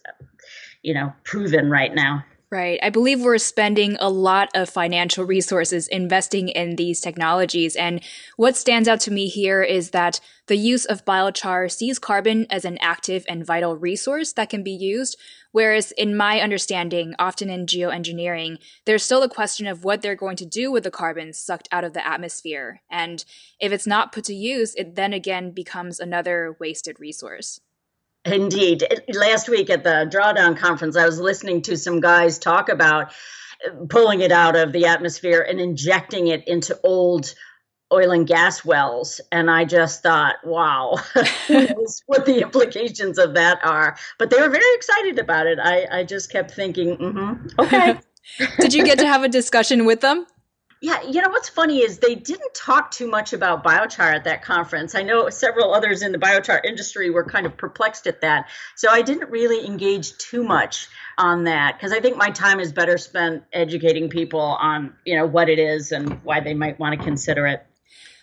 you 0.83 0.95
know, 0.95 1.13
proven 1.25 1.71
right 1.71 1.95
now. 1.95 2.25
Right. 2.53 2.81
I 2.83 2.91
believe 2.91 3.21
we're 3.21 3.39
spending 3.39 3.97
a 4.01 4.11
lot 4.11 4.49
of 4.57 4.69
financial 4.69 5.25
resources 5.25 5.87
investing 5.87 6.49
in 6.49 6.75
these 6.75 7.01
technologies. 7.01 7.77
And 7.77 8.03
what 8.37 8.57
stands 8.57 8.89
out 8.89 8.99
to 9.03 9.13
me 9.13 9.29
here 9.29 9.63
is 9.63 9.91
that 9.91 10.19
the 10.49 10.57
use 10.57 10.85
of 10.85 11.05
biochar 11.05 11.71
sees 11.71 12.01
carbon 12.01 12.49
as 12.51 12.65
an 12.65 12.77
active 12.81 13.25
and 13.29 13.47
vital 13.47 13.77
resource 13.77 14.33
that 14.33 14.51
can 14.51 14.65
be 14.65 14.73
used. 14.73 15.17
Whereas, 15.53 15.93
in 15.93 16.17
my 16.17 16.41
understanding, 16.41 17.15
often 17.21 17.51
in 17.51 17.67
geoengineering, 17.67 18.57
there's 18.85 19.05
still 19.05 19.23
a 19.23 19.29
question 19.29 19.69
of 19.69 19.85
what 19.85 20.03
they're 20.03 20.17
going 20.17 20.37
to 20.39 20.47
do 20.47 20.73
with 20.73 20.83
the 20.83 20.91
carbon 20.91 21.33
sucked 21.33 21.69
out 21.71 21.85
of 21.85 21.93
the 21.93 22.05
atmosphere. 22.05 22.83
And 22.91 23.25
if 23.61 23.71
it's 23.71 23.87
not 23.87 24.11
put 24.11 24.25
to 24.25 24.35
use, 24.35 24.75
it 24.75 24.97
then 24.97 25.13
again 25.13 25.53
becomes 25.53 26.01
another 26.01 26.57
wasted 26.59 26.99
resource. 26.99 27.61
Indeed. 28.25 28.85
Last 29.15 29.49
week 29.49 29.71
at 29.71 29.83
the 29.83 30.11
Drawdown 30.13 30.57
Conference, 30.57 30.97
I 30.97 31.07
was 31.07 31.19
listening 31.19 31.63
to 31.63 31.77
some 31.77 32.01
guys 32.01 32.39
talk 32.39 32.69
about 32.69 33.13
pulling 33.89 34.21
it 34.21 34.33
out 34.33 34.57
of 34.57 34.73
the 34.73 34.87
atmosphere 34.87 35.41
and 35.41 35.61
injecting 35.61 36.29
it 36.29 36.47
into 36.47 36.79
old 36.83 37.35
oil 37.93 38.13
and 38.13 38.27
gas 38.27 38.65
wells. 38.65 39.21
And 39.33 39.51
I 39.51 39.65
just 39.65 40.03
thought, 40.03 40.37
wow, 40.45 40.99
what 42.07 42.27
the 42.27 42.41
implications 42.43 43.19
of 43.19 43.35
that 43.35 43.65
are. 43.65 43.97
But 44.19 44.31
they 44.31 44.41
were 44.41 44.51
very 44.51 44.75
excited 44.75 45.19
about 45.19 45.47
it. 45.47 45.59
I, 45.59 45.87
I 45.91 46.05
just 46.05 46.31
kept 46.31 46.53
thinking, 46.53 46.97
mm-hmm, 46.97 47.47
okay. 47.59 47.99
Did 48.61 48.75
you 48.75 48.85
get 48.85 48.99
to 49.01 49.07
have 49.07 49.23
a 49.23 49.29
discussion 49.29 49.87
with 49.87 50.01
them? 50.01 50.27
Yeah, 50.83 51.03
you 51.03 51.21
know 51.21 51.29
what's 51.29 51.51
funny 51.51 51.81
is 51.81 51.99
they 51.99 52.15
didn't 52.15 52.55
talk 52.55 52.91
too 52.91 53.07
much 53.07 53.35
about 53.35 53.63
biochar 53.63 54.15
at 54.15 54.25
that 54.25 54.43
conference. 54.43 54.95
I 54.95 55.03
know 55.03 55.29
several 55.29 55.75
others 55.75 56.01
in 56.01 56.11
the 56.11 56.17
biochar 56.17 56.65
industry 56.65 57.11
were 57.11 57.25
kind 57.25 57.45
of 57.45 57.55
perplexed 57.59 58.07
at 58.07 58.23
that. 58.23 58.49
So 58.77 58.89
I 58.91 59.03
didn't 59.03 59.29
really 59.31 59.67
engage 59.67 60.17
too 60.17 60.43
much 60.43 60.89
on 61.19 61.45
that 61.45 61.77
because 61.77 61.93
I 61.93 62.01
think 62.01 62.17
my 62.17 62.31
time 62.31 62.61
is 62.61 62.73
better 62.73 62.97
spent 62.97 63.45
educating 63.53 64.09
people 64.09 64.41
on, 64.41 64.95
you 65.05 65.17
know, 65.17 65.27
what 65.27 65.51
it 65.51 65.59
is 65.59 65.93
and 65.93 66.23
why 66.23 66.41
they 66.41 66.55
might 66.55 66.79
want 66.79 66.99
to 66.99 67.05
consider 67.05 67.47
it. 67.47 67.67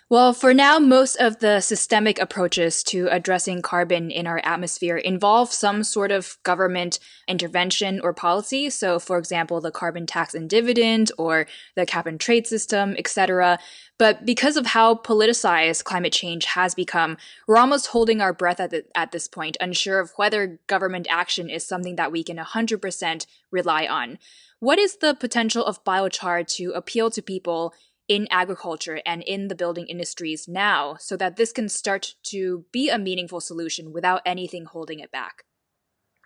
Well, 0.10 0.32
for 0.32 0.54
now, 0.54 0.80
most 0.80 1.18
of 1.18 1.40
the 1.40 1.60
systemic 1.60 2.18
approaches 2.18 2.82
to 2.84 3.10
addressing 3.12 3.62
carbon 3.62 4.10
in 4.10 4.26
our 4.26 4.40
atmosphere 4.42 4.96
involve 4.96 5.52
some 5.52 5.84
sort 5.84 6.12
of 6.12 6.38
government 6.44 7.00
intervention 7.28 8.00
or 8.00 8.14
policy. 8.14 8.70
So, 8.70 9.00
for 9.00 9.18
example, 9.18 9.60
the 9.60 9.70
carbon 9.70 10.06
tax 10.06 10.34
and 10.34 10.50
dividend 10.50 11.12
or 11.18 11.46
the 11.76 11.86
cap 11.86 12.06
and 12.06 12.18
trade 12.18 12.48
system, 12.48 12.96
etc. 12.98 13.60
But 13.98 14.26
because 14.26 14.56
of 14.56 14.68
how 14.68 14.96
politicized 14.96 15.84
climate 15.84 16.14
change 16.14 16.46
has 16.46 16.74
become, 16.74 17.18
we're 17.46 17.58
almost 17.58 17.88
holding 17.88 18.22
our 18.22 18.32
breath 18.32 18.62
at, 18.62 18.72
the, 18.72 18.86
at 18.96 19.12
this 19.12 19.28
point, 19.28 19.58
unsure 19.60 20.00
of 20.00 20.14
whether 20.16 20.58
government 20.68 21.08
action 21.10 21.50
is 21.50 21.66
something 21.66 21.98
that 21.98 22.14
we 22.14 22.24
can 22.24 22.38
100% 22.38 23.26
rely 23.52 23.86
on. 23.86 24.20
What 24.60 24.80
is 24.80 24.98
the 24.98 25.14
potential 25.14 25.66
of 25.66 25.84
biochar 25.84 26.48
to 26.56 26.72
appeal 26.72 27.12
to 27.12 27.22
people 27.22 27.74
in 28.08 28.28
agriculture 28.32 29.02
and 29.06 29.24
in 29.24 29.48
the 29.48 29.56
building 29.56 29.88
industries 29.88 30.48
now 30.48 30.96
so 31.00 31.18
that 31.18 31.36
this 31.36 31.52
can 31.52 31.70
start 31.70 32.16
to 32.24 32.66
be 32.72 32.90
a 32.90 32.98
meaningful 32.98 33.42
solution 33.42 33.92
without 33.92 34.22
anything 34.26 34.66
holding 34.66 35.00
it 35.00 35.12
back? 35.12 35.44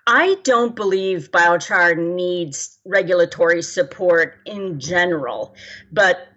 I 0.07 0.35
don't 0.43 0.75
believe 0.75 1.31
biochar 1.31 1.95
needs 1.95 2.79
regulatory 2.85 3.61
support 3.61 4.35
in 4.45 4.79
general, 4.79 5.55
but 5.91 6.27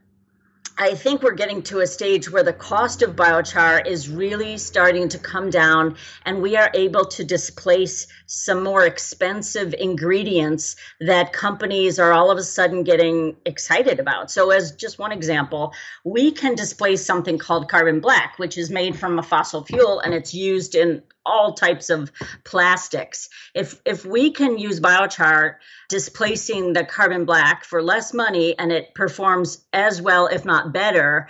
I 0.76 0.94
think 0.94 1.22
we're 1.22 1.34
getting 1.34 1.62
to 1.64 1.80
a 1.80 1.86
stage 1.86 2.30
where 2.30 2.42
the 2.42 2.52
cost 2.52 3.02
of 3.02 3.14
biochar 3.14 3.86
is 3.86 4.08
really 4.08 4.58
starting 4.58 5.08
to 5.10 5.18
come 5.18 5.48
down, 5.50 5.96
and 6.26 6.42
we 6.42 6.56
are 6.56 6.70
able 6.74 7.04
to 7.06 7.24
displace 7.24 8.08
some 8.26 8.62
more 8.62 8.84
expensive 8.84 9.74
ingredients 9.74 10.76
that 11.00 11.32
companies 11.32 11.98
are 11.98 12.12
all 12.12 12.30
of 12.30 12.38
a 12.38 12.42
sudden 12.42 12.82
getting 12.82 13.36
excited 13.44 14.00
about. 14.00 14.30
So, 14.30 14.50
as 14.50 14.72
just 14.72 14.98
one 14.98 15.12
example, 15.12 15.74
we 16.04 16.32
can 16.32 16.54
displace 16.54 17.04
something 17.04 17.38
called 17.38 17.68
carbon 17.68 18.00
black, 18.00 18.38
which 18.38 18.58
is 18.58 18.70
made 18.70 18.98
from 18.98 19.18
a 19.18 19.22
fossil 19.22 19.64
fuel 19.64 20.00
and 20.00 20.14
it's 20.14 20.34
used 20.34 20.74
in 20.74 21.02
all 21.26 21.54
types 21.54 21.90
of 21.90 22.12
plastics. 22.44 23.28
If 23.54 23.80
if 23.84 24.04
we 24.04 24.32
can 24.32 24.58
use 24.58 24.80
biochar 24.80 25.56
displacing 25.88 26.72
the 26.72 26.84
carbon 26.84 27.24
black 27.24 27.64
for 27.64 27.82
less 27.82 28.12
money 28.12 28.58
and 28.58 28.72
it 28.72 28.94
performs 28.94 29.64
as 29.72 30.02
well 30.02 30.26
if 30.26 30.44
not 30.44 30.72
better, 30.72 31.28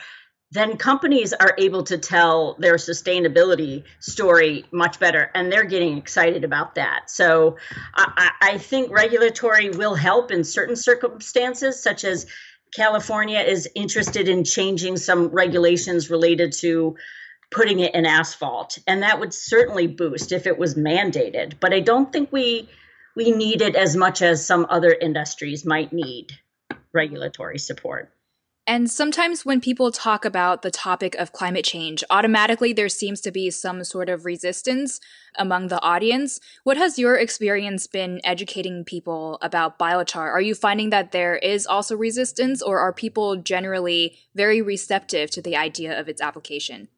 then 0.55 0.77
companies 0.77 1.33
are 1.33 1.55
able 1.59 1.83
to 1.83 1.99
tell 1.99 2.55
their 2.61 2.77
sustainability 2.77 3.83
story 3.99 4.65
much 4.71 5.01
better 5.01 5.31
and 5.35 5.51
they're 5.51 5.65
getting 5.65 5.99
excited 5.99 6.45
about 6.45 6.77
that. 6.77 7.11
So 7.11 7.57
I, 7.95 8.31
I, 8.41 8.59
think 8.59 8.93
regulatory 8.93 9.71
will 9.71 9.97
help 9.97 10.31
in 10.31 10.45
certain 10.45 10.77
circumstances 10.77 11.83
such 11.83 12.05
as 12.05 12.27
california 12.73 13.41
is 13.41 13.69
interested 13.75 14.29
in 14.29 14.43
changing 14.43 14.97
some 14.97 15.29
regulations 15.29 16.11
related 16.11 16.53
to 16.53 16.97
putting 17.51 17.81
it 17.81 17.95
in 17.95 18.07
asphalt 18.07 18.79
and 18.87 19.03
that 19.03 19.21
would 19.21 19.33
certainly 19.33 19.87
boost 19.87 20.33
if 20.33 20.47
it 20.47 20.59
was 20.59 20.75
mandated 20.75 21.55
but 21.61 21.73
i 21.73 21.79
don't 21.79 22.13
think 22.13 22.33
we 22.33 22.69
we 23.15 23.31
need 23.31 23.61
it 23.63 23.77
as 23.77 23.95
much 23.95 24.23
as 24.23 24.45
some 24.45 24.67
other 24.71 24.93
industries 24.93 25.65
might 25.65 25.93
need 25.93 26.33
regulatory 26.93 27.59
support 27.59 28.14
and 28.67 28.91
sometimes 28.91 29.45
when 29.45 29.61
people 29.61 29.91
talk 29.93 30.25
about 30.25 30.63
the 30.63 30.71
topic 30.71 31.15
of 31.17 31.33
climate 31.33 31.65
change, 31.65 32.03
automatically 32.09 32.73
there 32.73 32.89
seems 32.89 33.21
to 33.23 33.31
be 33.31 33.51
some 33.51 33.85
sort 33.85 34.09
of 34.09 34.25
resistance 34.25 35.01
among 35.37 35.69
the 35.69 35.81
audience. 35.83 36.41
What 36.63 36.79
has 36.79 36.99
your 36.99 37.17
experience 37.17 37.87
been 37.87 38.21
educating 38.25 38.85
people 38.85 39.39
about 39.43 39.79
biochar? 39.79 40.17
Are 40.17 40.41
you 40.41 40.55
finding 40.55 40.89
that 40.91 41.13
there 41.13 41.37
is 41.37 41.67
also 41.67 41.95
resistance, 41.95 42.63
or 42.63 42.79
are 42.79 42.93
people 42.93 43.37
generally 43.37 44.17
very 44.35 44.63
receptive 44.63 45.31
to 45.33 45.43
the 45.43 45.57
idea 45.57 45.99
of 45.99 46.09
its 46.09 46.23
application? 46.23 46.89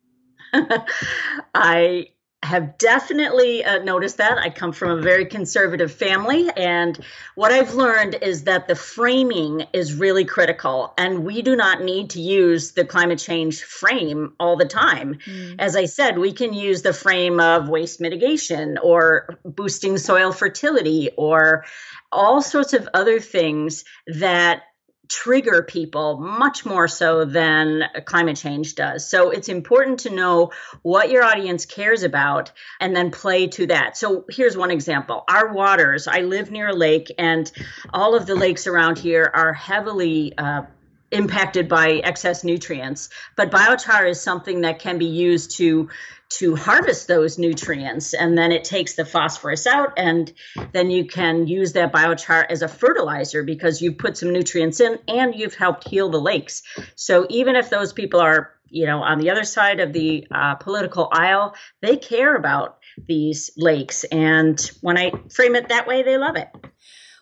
I 1.54 2.08
have 2.46 2.78
definitely 2.78 3.64
uh, 3.64 3.82
noticed 3.82 4.18
that. 4.18 4.38
I 4.38 4.50
come 4.50 4.72
from 4.72 4.98
a 4.98 5.02
very 5.02 5.26
conservative 5.26 5.92
family, 5.92 6.48
and 6.56 6.98
what 7.34 7.52
I've 7.52 7.74
learned 7.74 8.18
is 8.22 8.44
that 8.44 8.68
the 8.68 8.76
framing 8.76 9.66
is 9.72 9.94
really 9.94 10.24
critical, 10.24 10.94
and 10.96 11.24
we 11.24 11.42
do 11.42 11.56
not 11.56 11.82
need 11.82 12.10
to 12.10 12.20
use 12.20 12.70
the 12.70 12.84
climate 12.84 13.18
change 13.18 13.62
frame 13.62 14.34
all 14.38 14.56
the 14.56 14.64
time. 14.64 15.18
Mm. 15.26 15.56
As 15.58 15.76
I 15.76 15.86
said, 15.86 16.18
we 16.18 16.32
can 16.32 16.54
use 16.54 16.82
the 16.82 16.92
frame 16.92 17.40
of 17.40 17.68
waste 17.68 18.00
mitigation 18.00 18.78
or 18.78 19.38
boosting 19.44 19.98
soil 19.98 20.32
fertility 20.32 21.10
or 21.16 21.64
all 22.12 22.40
sorts 22.40 22.72
of 22.72 22.88
other 22.94 23.18
things 23.18 23.84
that 24.06 24.62
trigger 25.08 25.62
people 25.62 26.18
much 26.18 26.64
more 26.64 26.88
so 26.88 27.24
than 27.24 27.84
climate 28.04 28.36
change 28.36 28.74
does. 28.74 29.08
So 29.08 29.30
it's 29.30 29.48
important 29.48 30.00
to 30.00 30.10
know 30.10 30.52
what 30.82 31.10
your 31.10 31.22
audience 31.22 31.64
cares 31.66 32.02
about 32.02 32.52
and 32.80 32.94
then 32.94 33.10
play 33.10 33.48
to 33.48 33.66
that. 33.66 33.96
So 33.96 34.24
here's 34.28 34.56
one 34.56 34.70
example. 34.70 35.24
Our 35.28 35.52
waters, 35.52 36.08
I 36.08 36.20
live 36.20 36.50
near 36.50 36.68
a 36.68 36.74
lake 36.74 37.12
and 37.18 37.50
all 37.92 38.14
of 38.14 38.26
the 38.26 38.34
lakes 38.34 38.66
around 38.66 38.98
here 38.98 39.30
are 39.32 39.52
heavily 39.52 40.36
uh, 40.36 40.62
impacted 41.10 41.68
by 41.68 42.00
excess 42.04 42.44
nutrients. 42.44 43.10
But 43.36 43.50
biochar 43.50 44.10
is 44.10 44.20
something 44.20 44.62
that 44.62 44.80
can 44.80 44.98
be 44.98 45.06
used 45.06 45.56
to 45.58 45.88
to 46.28 46.56
harvest 46.56 47.06
those 47.06 47.38
nutrients 47.38 48.12
and 48.12 48.36
then 48.36 48.52
it 48.52 48.64
takes 48.64 48.94
the 48.94 49.04
phosphorus 49.04 49.66
out 49.66 49.92
and 49.96 50.32
then 50.72 50.90
you 50.90 51.06
can 51.06 51.46
use 51.46 51.72
that 51.74 51.92
biochar 51.92 52.44
as 52.50 52.62
a 52.62 52.68
fertilizer 52.68 53.42
because 53.42 53.80
you've 53.80 53.98
put 53.98 54.16
some 54.16 54.32
nutrients 54.32 54.80
in 54.80 54.98
and 55.06 55.34
you've 55.34 55.54
helped 55.54 55.88
heal 55.88 56.10
the 56.10 56.20
lakes. 56.20 56.62
So 56.96 57.26
even 57.30 57.54
if 57.54 57.70
those 57.70 57.92
people 57.92 58.20
are 58.20 58.52
you 58.68 58.86
know 58.86 59.02
on 59.02 59.18
the 59.18 59.30
other 59.30 59.44
side 59.44 59.80
of 59.80 59.92
the 59.92 60.26
uh, 60.30 60.56
political 60.56 61.08
aisle 61.12 61.54
they 61.82 61.96
care 61.96 62.34
about 62.34 62.78
these 63.06 63.50
lakes 63.56 64.04
and 64.04 64.72
when 64.80 64.98
i 64.98 65.12
frame 65.30 65.54
it 65.54 65.68
that 65.68 65.86
way 65.86 66.02
they 66.02 66.18
love 66.18 66.36
it 66.36 66.48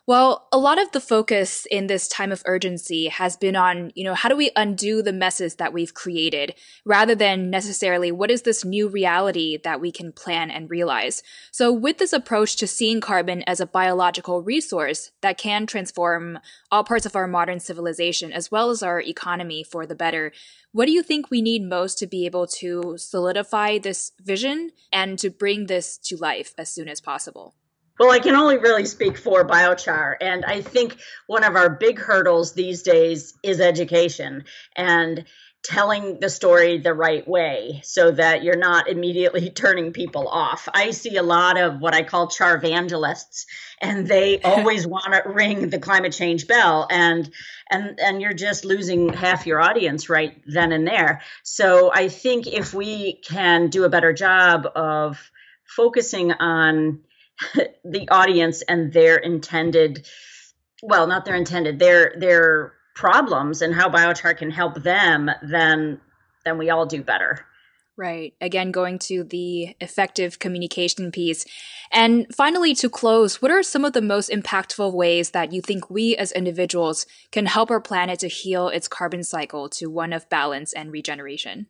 well, 0.07 0.49
a 0.53 0.59
lot 0.59 0.81
of 0.81 0.93
the 0.93 1.01
focus 1.01 1.67
in 1.71 1.87
this 1.87 2.07
time 2.09 2.31
of 2.31 2.43
urgency 2.45 3.09
has 3.09 3.39
been 3.39 3.57
on, 3.57 3.91
you 3.95 4.05
know, 4.05 4.13
how 4.13 4.29
do 4.29 4.37
we 4.37 4.51
undo 4.55 5.01
the 5.01 5.15
messes 5.15 5.55
that 5.55 5.73
we've 5.73 5.95
created 5.95 6.55
rather 6.85 7.15
than 7.15 7.49
necessarily 7.49 8.13
what 8.13 8.31
is 8.31 8.43
this 8.43 8.67
new 8.67 8.87
reality 8.87 9.57
that 9.65 9.81
we 9.81 9.91
can 9.91 10.13
plan 10.13 10.51
and 10.51 10.69
realize. 10.69 11.23
So, 11.53 11.73
with 11.73 11.97
this 11.97 12.13
approach 12.13 12.57
to 12.57 12.67
seeing 12.67 13.01
carbon 13.01 13.43
as 13.47 13.61
a 13.61 13.67
biological 13.67 14.43
resource 14.43 15.11
that 15.23 15.39
can 15.39 15.67
transform 15.67 16.39
all 16.71 16.85
parts 16.85 17.07
of 17.07 17.17
our 17.17 17.27
modern 17.27 17.59
civilization 17.59 18.31
as 18.31 18.51
well 18.51 18.69
as 18.69 18.83
our 18.83 19.01
economy 19.01 19.65
for 19.65 19.87
the 19.87 19.95
better, 19.95 20.33
what 20.73 20.85
do 20.85 20.93
you 20.93 21.03
think 21.03 21.31
we 21.31 21.41
need 21.41 21.63
most 21.63 21.99
to 22.01 22.07
be 22.07 22.27
able 22.27 22.47
to 22.49 22.97
solidify 22.99 23.79
this 23.79 24.13
vision 24.21 24.71
and 24.93 25.19
to 25.21 25.31
bring 25.31 25.65
this 25.67 25.97
to 25.97 26.17
life 26.17 26.53
as 26.59 26.69
soon 26.69 26.91
as 26.91 27.01
possible? 27.01 27.55
Well, 27.99 28.11
I 28.11 28.19
can 28.19 28.35
only 28.35 28.59
really 28.59 28.87
speak 28.87 29.17
for 29.17 29.47
biochar. 29.47 30.17
And 30.21 30.45
I 30.45 30.63
think 30.63 30.97
one 31.27 31.45
of 31.45 31.55
our 31.55 31.71
big 31.71 31.99
hurdles 31.99 32.53
these 32.53 32.83
days 32.83 33.35
is 33.43 33.61
education 33.61 34.45
and 34.75 35.25
telling 35.63 36.21
the 36.21 36.29
story 36.29 36.77
the 36.79 36.93
right 36.93 37.27
way 37.27 37.81
so 37.85 38.11
that 38.11 38.43
you're 38.43 38.57
not 38.57 38.89
immediately 38.89 39.49
turning 39.55 39.93
people 39.93 40.29
off. 40.29 40.69
I 40.75 40.91
see 40.91 41.17
a 41.17 41.23
lot 41.23 41.59
of 41.59 41.81
what 41.81 41.95
I 41.95 42.03
call 42.03 42.29
char 42.29 42.57
evangelists 42.57 43.47
and 43.81 44.07
they 44.07 44.41
always 44.45 44.87
want 44.87 45.15
to 45.15 45.23
ring 45.27 45.71
the 45.71 45.79
climate 45.79 46.13
change 46.13 46.47
bell 46.47 46.87
and 46.91 47.31
and 47.71 47.99
and 47.99 48.21
you're 48.21 48.35
just 48.35 48.65
losing 48.67 49.13
half 49.13 49.47
your 49.47 49.61
audience 49.61 50.11
right 50.11 50.43
then 50.47 50.73
and 50.73 50.87
there. 50.87 51.23
So 51.45 51.91
I 51.95 52.09
think 52.09 52.47
if 52.47 52.75
we 52.75 53.15
can 53.15 53.71
do 53.71 53.85
a 53.85 53.89
better 53.89 54.13
job 54.13 54.67
of 54.77 55.31
focusing 55.65 56.33
on 56.33 57.01
the 57.85 58.09
audience 58.11 58.63
and 58.63 58.93
their 58.93 59.17
intended 59.17 60.07
well 60.83 61.07
not 61.07 61.25
their 61.25 61.35
intended 61.35 61.79
their 61.79 62.15
their 62.19 62.73
problems 62.95 63.63
and 63.63 63.75
how 63.75 63.89
biochar 63.89 64.37
can 64.37 64.51
help 64.51 64.83
them 64.83 65.31
then 65.43 66.01
then 66.45 66.59
we 66.59 66.71
all 66.71 66.87
do 66.87 67.03
better 67.03 67.45
Right. 67.97 68.35
Again, 68.41 68.73
going 68.73 68.99
to 69.01 69.23
the 69.23 69.77
effective 69.81 70.41
communication 70.41 71.13
piece. 71.13 71.45
And 71.93 72.27
finally, 72.35 72.75
to 72.75 72.91
close, 72.91 73.41
what 73.41 73.53
are 73.53 73.63
some 73.63 73.85
of 73.85 73.93
the 73.93 74.03
most 74.03 74.31
impactful 74.31 74.93
ways 74.93 75.31
that 75.31 75.53
you 75.53 75.63
think 75.63 75.91
we 75.91 76.17
as 76.17 76.33
individuals 76.33 77.07
can 77.31 77.47
help 77.47 77.71
our 77.71 77.81
planet 77.81 78.19
to 78.21 78.29
heal 78.29 78.69
its 78.69 78.89
carbon 78.89 79.23
cycle 79.23 79.69
to 79.69 79.87
one 79.87 80.13
of 80.13 80.29
balance 80.29 80.73
and 80.73 80.91
regeneration? 80.91 81.69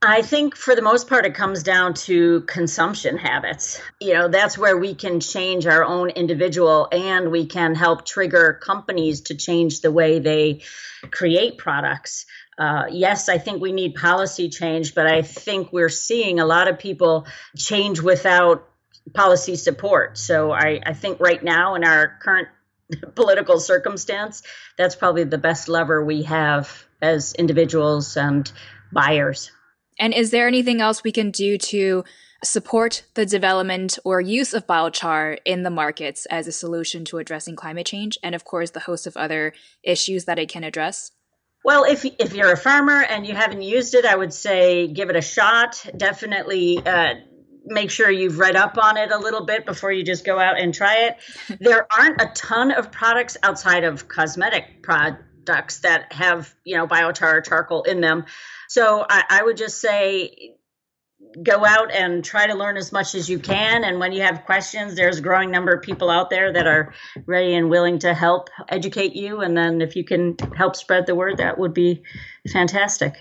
I 0.00 0.22
think 0.22 0.54
for 0.54 0.76
the 0.76 0.82
most 0.82 1.08
part, 1.08 1.26
it 1.26 1.34
comes 1.34 1.64
down 1.64 1.94
to 1.94 2.42
consumption 2.42 3.18
habits. 3.18 3.80
You 4.00 4.14
know, 4.14 4.28
that's 4.28 4.56
where 4.56 4.76
we 4.76 4.94
can 4.94 5.18
change 5.18 5.66
our 5.66 5.82
own 5.82 6.10
individual 6.10 6.86
and 6.92 7.32
we 7.32 7.46
can 7.46 7.74
help 7.74 8.04
trigger 8.04 8.60
companies 8.62 9.22
to 9.22 9.34
change 9.34 9.80
the 9.80 9.90
way 9.90 10.20
they 10.20 10.60
create 11.10 11.58
products. 11.58 12.26
Uh, 12.56 12.84
yes, 12.90 13.28
I 13.28 13.38
think 13.38 13.60
we 13.60 13.72
need 13.72 13.96
policy 13.96 14.50
change, 14.50 14.94
but 14.94 15.08
I 15.08 15.22
think 15.22 15.72
we're 15.72 15.88
seeing 15.88 16.38
a 16.38 16.46
lot 16.46 16.68
of 16.68 16.78
people 16.78 17.26
change 17.56 18.00
without 18.00 18.68
policy 19.14 19.56
support. 19.56 20.16
So 20.16 20.52
I, 20.52 20.80
I 20.86 20.92
think 20.92 21.18
right 21.18 21.42
now 21.42 21.74
in 21.74 21.82
our 21.82 22.18
current 22.22 22.46
political 23.16 23.58
circumstance, 23.58 24.44
that's 24.76 24.94
probably 24.94 25.24
the 25.24 25.38
best 25.38 25.68
lever 25.68 26.04
we 26.04 26.22
have 26.22 26.84
as 27.02 27.32
individuals 27.32 28.16
and 28.16 28.50
buyers. 28.92 29.50
And 29.98 30.14
is 30.14 30.30
there 30.30 30.46
anything 30.46 30.80
else 30.80 31.02
we 31.02 31.12
can 31.12 31.30
do 31.30 31.58
to 31.58 32.04
support 32.44 33.02
the 33.14 33.26
development 33.26 33.98
or 34.04 34.20
use 34.20 34.54
of 34.54 34.66
biochar 34.66 35.38
in 35.44 35.64
the 35.64 35.70
markets 35.70 36.26
as 36.26 36.46
a 36.46 36.52
solution 36.52 37.04
to 37.06 37.18
addressing 37.18 37.56
climate 37.56 37.86
change 37.86 38.16
and 38.22 38.34
of 38.34 38.44
course 38.44 38.70
the 38.70 38.80
host 38.80 39.08
of 39.08 39.16
other 39.16 39.52
issues 39.82 40.26
that 40.26 40.38
it 40.38 40.48
can 40.48 40.62
address? 40.62 41.10
Well, 41.64 41.84
if 41.84 42.04
if 42.04 42.34
you're 42.34 42.52
a 42.52 42.56
farmer 42.56 43.02
and 43.02 43.26
you 43.26 43.34
haven't 43.34 43.62
used 43.62 43.94
it, 43.94 44.04
I 44.04 44.14
would 44.14 44.32
say 44.32 44.86
give 44.86 45.10
it 45.10 45.16
a 45.16 45.20
shot. 45.20 45.84
Definitely 45.96 46.78
uh, 46.78 47.14
make 47.64 47.90
sure 47.90 48.10
you've 48.10 48.38
read 48.38 48.56
up 48.56 48.78
on 48.78 48.96
it 48.96 49.10
a 49.10 49.18
little 49.18 49.44
bit 49.44 49.66
before 49.66 49.92
you 49.92 50.04
just 50.04 50.24
go 50.24 50.38
out 50.38 50.58
and 50.58 50.72
try 50.72 51.08
it. 51.08 51.58
there 51.60 51.86
aren't 51.92 52.20
a 52.20 52.30
ton 52.34 52.70
of 52.70 52.92
products 52.92 53.36
outside 53.42 53.84
of 53.84 54.08
cosmetic 54.08 54.82
products 55.48 55.78
that 55.80 56.12
have 56.12 56.54
you 56.64 56.76
know 56.76 56.86
biochar 56.86 57.44
charcoal 57.44 57.82
in 57.82 58.00
them. 58.00 58.24
So 58.68 59.04
I, 59.08 59.24
I 59.30 59.42
would 59.42 59.56
just 59.56 59.80
say 59.80 60.54
go 61.42 61.64
out 61.64 61.90
and 61.90 62.24
try 62.24 62.46
to 62.46 62.54
learn 62.54 62.76
as 62.76 62.92
much 62.92 63.14
as 63.14 63.28
you 63.28 63.38
can. 63.38 63.82
And 63.82 63.98
when 63.98 64.12
you 64.12 64.22
have 64.22 64.44
questions, 64.44 64.94
there's 64.94 65.18
a 65.18 65.22
growing 65.22 65.50
number 65.50 65.72
of 65.72 65.82
people 65.82 66.10
out 66.10 66.30
there 66.30 66.52
that 66.52 66.66
are 66.66 66.94
ready 67.26 67.54
and 67.54 67.68
willing 67.68 67.98
to 68.00 68.14
help 68.14 68.50
educate 68.68 69.16
you. 69.16 69.40
And 69.40 69.56
then 69.56 69.80
if 69.80 69.96
you 69.96 70.04
can 70.04 70.36
help 70.56 70.76
spread 70.76 71.06
the 71.06 71.14
word, 71.14 71.38
that 71.38 71.58
would 71.58 71.74
be 71.74 72.02
fantastic. 72.52 73.14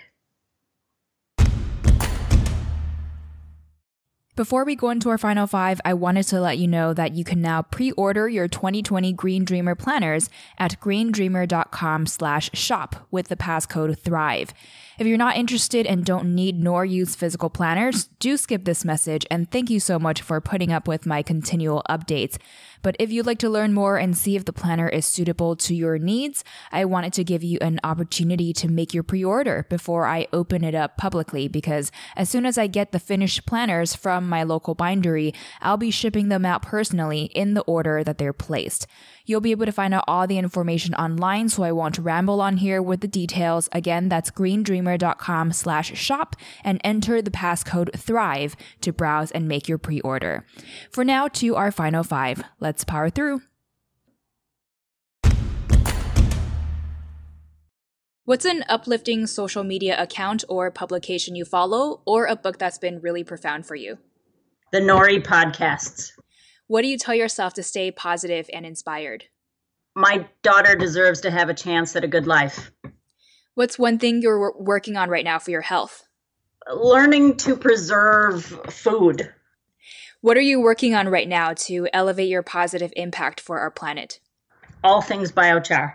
Before 4.38 4.64
we 4.64 4.76
go 4.76 4.92
into 4.92 5.10
our 5.10 5.18
final 5.18 5.48
five, 5.48 5.82
I 5.84 5.96
wanted 5.96 6.28
to 6.28 6.40
let 6.40 6.60
you 6.60 6.68
know 6.68 6.94
that 6.94 7.16
you 7.16 7.24
can 7.24 7.42
now 7.42 7.64
pre-order 7.64 8.30
your 8.30 8.48
2020 8.48 9.12
Green 9.14 9.44
Dreamer 9.44 9.74
planners 9.74 10.30
at 10.60 10.80
greendreamer.com 10.80 12.06
slash 12.06 12.52
shop 12.54 13.08
with 13.10 13.30
the 13.30 13.36
passcode 13.36 13.98
THRIVE. 13.98 14.54
If 15.00 15.06
you're 15.06 15.16
not 15.16 15.38
interested 15.38 15.86
and 15.86 16.04
don't 16.04 16.34
need 16.34 16.60
nor 16.60 16.84
use 16.84 17.16
physical 17.16 17.52
planners, 17.52 18.06
do 18.20 18.36
skip 18.36 18.66
this 18.66 18.84
message 18.84 19.28
and 19.30 19.50
thank 19.52 19.70
you 19.70 19.80
so 19.80 20.00
much 20.00 20.24
for 20.24 20.42
putting 20.42 20.72
up 20.72 20.88
with 20.88 21.06
my 21.06 21.22
continual 21.22 21.84
updates. 21.88 22.38
But 22.82 22.96
if 22.98 23.12
you'd 23.12 23.28
like 23.28 23.38
to 23.40 23.50
learn 23.50 23.76
more 23.76 23.98
and 23.98 24.18
see 24.18 24.36
if 24.36 24.46
the 24.46 24.54
planner 24.54 24.90
is 24.90 25.06
suitable 25.06 25.56
to 25.58 25.76
your 25.76 26.00
needs, 26.00 26.44
I 26.72 26.86
wanted 26.86 27.14
to 27.14 27.24
give 27.24 27.44
you 27.44 27.60
an 27.62 27.80
opportunity 27.84 28.54
to 28.54 28.68
make 28.68 28.92
your 28.92 29.04
pre-order 29.04 29.68
before 29.70 30.08
I 30.08 30.28
open 30.34 30.64
it 30.64 30.74
up 30.74 30.98
publicly 30.98 31.48
because 31.48 31.92
as 32.16 32.28
soon 32.28 32.48
as 32.48 32.58
I 32.58 32.66
get 32.66 32.92
the 32.92 33.00
finished 33.00 33.46
planners 33.46 33.94
from 33.94 34.28
my 34.28 34.42
local 34.42 34.74
bindery, 34.74 35.32
I'll 35.62 35.78
be 35.78 35.92
shipping 35.92 36.30
them 36.30 36.44
out 36.44 36.64
personally 36.64 37.26
in 37.36 37.54
the 37.54 37.62
order 37.62 38.04
that 38.04 38.18
they're 38.18 38.34
placed. 38.34 38.88
You'll 39.28 39.42
be 39.42 39.52
able 39.52 39.66
to 39.66 39.74
find 39.74 39.94
out 39.94 40.06
all 40.08 40.26
the 40.26 40.38
information 40.38 40.96
online, 40.96 41.50
so 41.50 41.64
I 41.64 41.74
won't 41.74 41.98
ramble 41.98 42.40
on 42.40 42.58
here 42.58 42.82
with 42.82 43.02
the 43.02 43.10
details. 43.10 43.68
Again, 43.74 44.08
that's 44.08 44.32
greendreamer.com 44.32 45.52
slash 45.52 45.96
shop 45.96 46.38
and 46.64 46.80
enter 46.84 47.22
the 47.22 47.30
passcode 47.30 47.92
THRIVE 47.92 48.56
to 48.82 48.94
browse 48.94 49.30
and 49.32 49.46
make 49.46 49.68
your 49.68 49.78
pre-order. 49.78 50.46
For 50.90 51.04
now, 51.04 51.28
to 51.28 51.56
our 51.58 51.72
final 51.72 52.04
five. 52.04 52.42
Let's 52.62 52.86
power 52.86 53.10
through. 53.10 53.42
What's 58.24 58.46
an 58.46 58.64
uplifting 58.68 59.28
social 59.28 59.64
media 59.64 60.02
account 60.02 60.44
or 60.50 60.72
publication 60.72 61.36
you 61.36 61.44
follow, 61.46 62.02
or 62.06 62.28
a 62.28 62.36
book 62.36 62.60
that's 62.60 62.78
been 62.78 63.02
really 63.02 63.24
profound 63.24 63.66
for 63.66 63.76
you? 63.76 63.98
The 64.72 64.80
Nori 64.80 65.22
podcasts. 65.22 66.12
What 66.68 66.82
do 66.82 66.90
you 66.90 66.98
tell 66.98 67.16
yourself 67.16 67.54
to 67.54 67.64
stay 67.64 67.92
positive 67.92 68.50
and 68.54 68.66
inspired? 68.66 69.26
My 69.96 70.28
daughter 70.44 70.76
deserves 70.76 71.22
to 71.22 71.32
have 71.32 71.50
a 71.50 71.54
chance 71.54 71.96
at 71.96 72.04
a 72.04 72.10
good 72.10 72.28
life. 72.28 72.72
What's 73.56 73.80
one 73.80 73.98
thing 73.98 74.22
you're 74.22 74.54
working 74.56 74.98
on 74.98 75.10
right 75.10 75.24
now 75.24 75.40
for 75.40 75.50
your 75.50 75.62
health? 75.62 76.04
Learning 76.72 77.38
to 77.38 77.56
preserve 77.56 78.44
food. 78.70 79.34
What 80.20 80.36
are 80.36 80.42
you 80.42 80.60
working 80.60 80.94
on 80.94 81.08
right 81.08 81.28
now 81.28 81.54
to 81.54 81.88
elevate 81.94 82.28
your 82.28 82.44
positive 82.44 82.92
impact 82.98 83.40
for 83.40 83.60
our 83.60 83.72
planet? 83.72 84.20
All 84.84 85.02
things 85.02 85.32
biochar. 85.32 85.94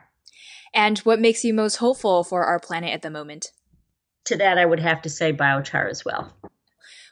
And 0.73 0.99
what 1.01 1.21
makes 1.21 1.45
you 1.45 1.53
most 1.53 1.77
hopeful 1.77 2.25
for 2.25 2.45
our 2.45 2.59
planet 2.59 2.95
at 2.95 3.03
the 3.03 3.11
moment? 3.11 3.53
To 4.25 4.37
that, 4.37 4.57
I 4.57 4.65
would 4.65 4.81
have 4.81 5.03
to 5.03 5.11
say 5.11 5.35
biochar 5.35 5.91
as 5.91 6.03
well. 6.05 6.33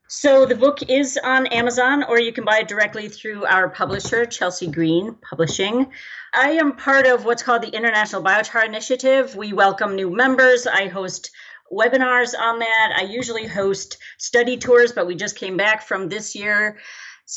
So 0.08 0.46
the 0.46 0.56
book 0.56 0.84
is 0.88 1.18
on 1.18 1.48
Amazon, 1.48 2.04
or 2.04 2.20
you 2.20 2.32
can 2.32 2.46
buy 2.46 2.60
it 2.60 2.68
directly 2.68 3.10
through 3.10 3.46
our 3.46 3.70
publisher, 3.70 4.26
Chelsea 4.26 4.68
Green 4.68 5.16
Publishing. 5.16 5.92
I 6.32 6.52
am 6.52 6.76
part 6.76 7.08
of 7.08 7.26
what's 7.26 7.42
called 7.42 7.64
the 7.64 7.76
International 7.76 8.22
Biochar 8.22 8.64
Initiative. 8.66 9.36
We 9.36 9.52
welcome 9.54 9.96
new 9.96 10.12
members. 10.12 10.68
I 10.68 10.90
host 10.90 11.32
webinars 11.72 12.38
on 12.40 12.60
that. 12.60 12.94
I 12.96 13.06
usually 13.06 13.48
host 13.48 13.98
study 14.20 14.58
tours, 14.58 14.92
but 14.92 15.08
we 15.08 15.16
just 15.16 15.38
came 15.38 15.58
back 15.58 15.82
from 15.82 16.08
this 16.08 16.36
year's 16.36 16.76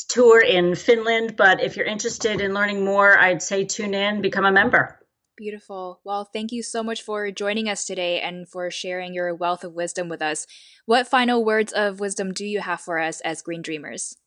tour 0.09 0.39
in 0.39 0.75
Finland. 0.75 1.37
But 1.37 1.63
if 1.63 1.75
you're 1.75 1.87
interested 1.87 2.39
in 2.39 2.53
learning 2.53 2.85
more, 2.85 3.17
I'd 3.17 3.41
say 3.41 3.65
tune 3.65 3.95
in, 3.95 4.21
become 4.21 4.45
a 4.45 4.51
member. 4.51 4.99
Beautiful. 5.39 6.01
Well, 6.03 6.25
thank 6.25 6.51
you 6.51 6.61
so 6.61 6.83
much 6.83 7.01
for 7.01 7.31
joining 7.31 7.69
us 7.69 7.85
today 7.85 8.19
and 8.19 8.45
for 8.45 8.69
sharing 8.69 9.13
your 9.13 9.33
wealth 9.33 9.63
of 9.63 9.73
wisdom 9.73 10.09
with 10.09 10.21
us. 10.21 10.45
What 10.85 11.07
final 11.07 11.45
words 11.45 11.71
of 11.71 12.01
wisdom 12.01 12.33
do 12.33 12.45
you 12.45 12.59
have 12.59 12.81
for 12.81 12.99
us 12.99 13.21
as 13.21 13.41
Green 13.41 13.61
Dreamers? 13.61 14.17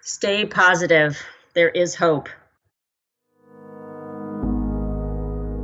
Stay 0.00 0.44
positive. 0.44 1.22
There 1.54 1.68
is 1.68 1.94
hope. 1.94 2.28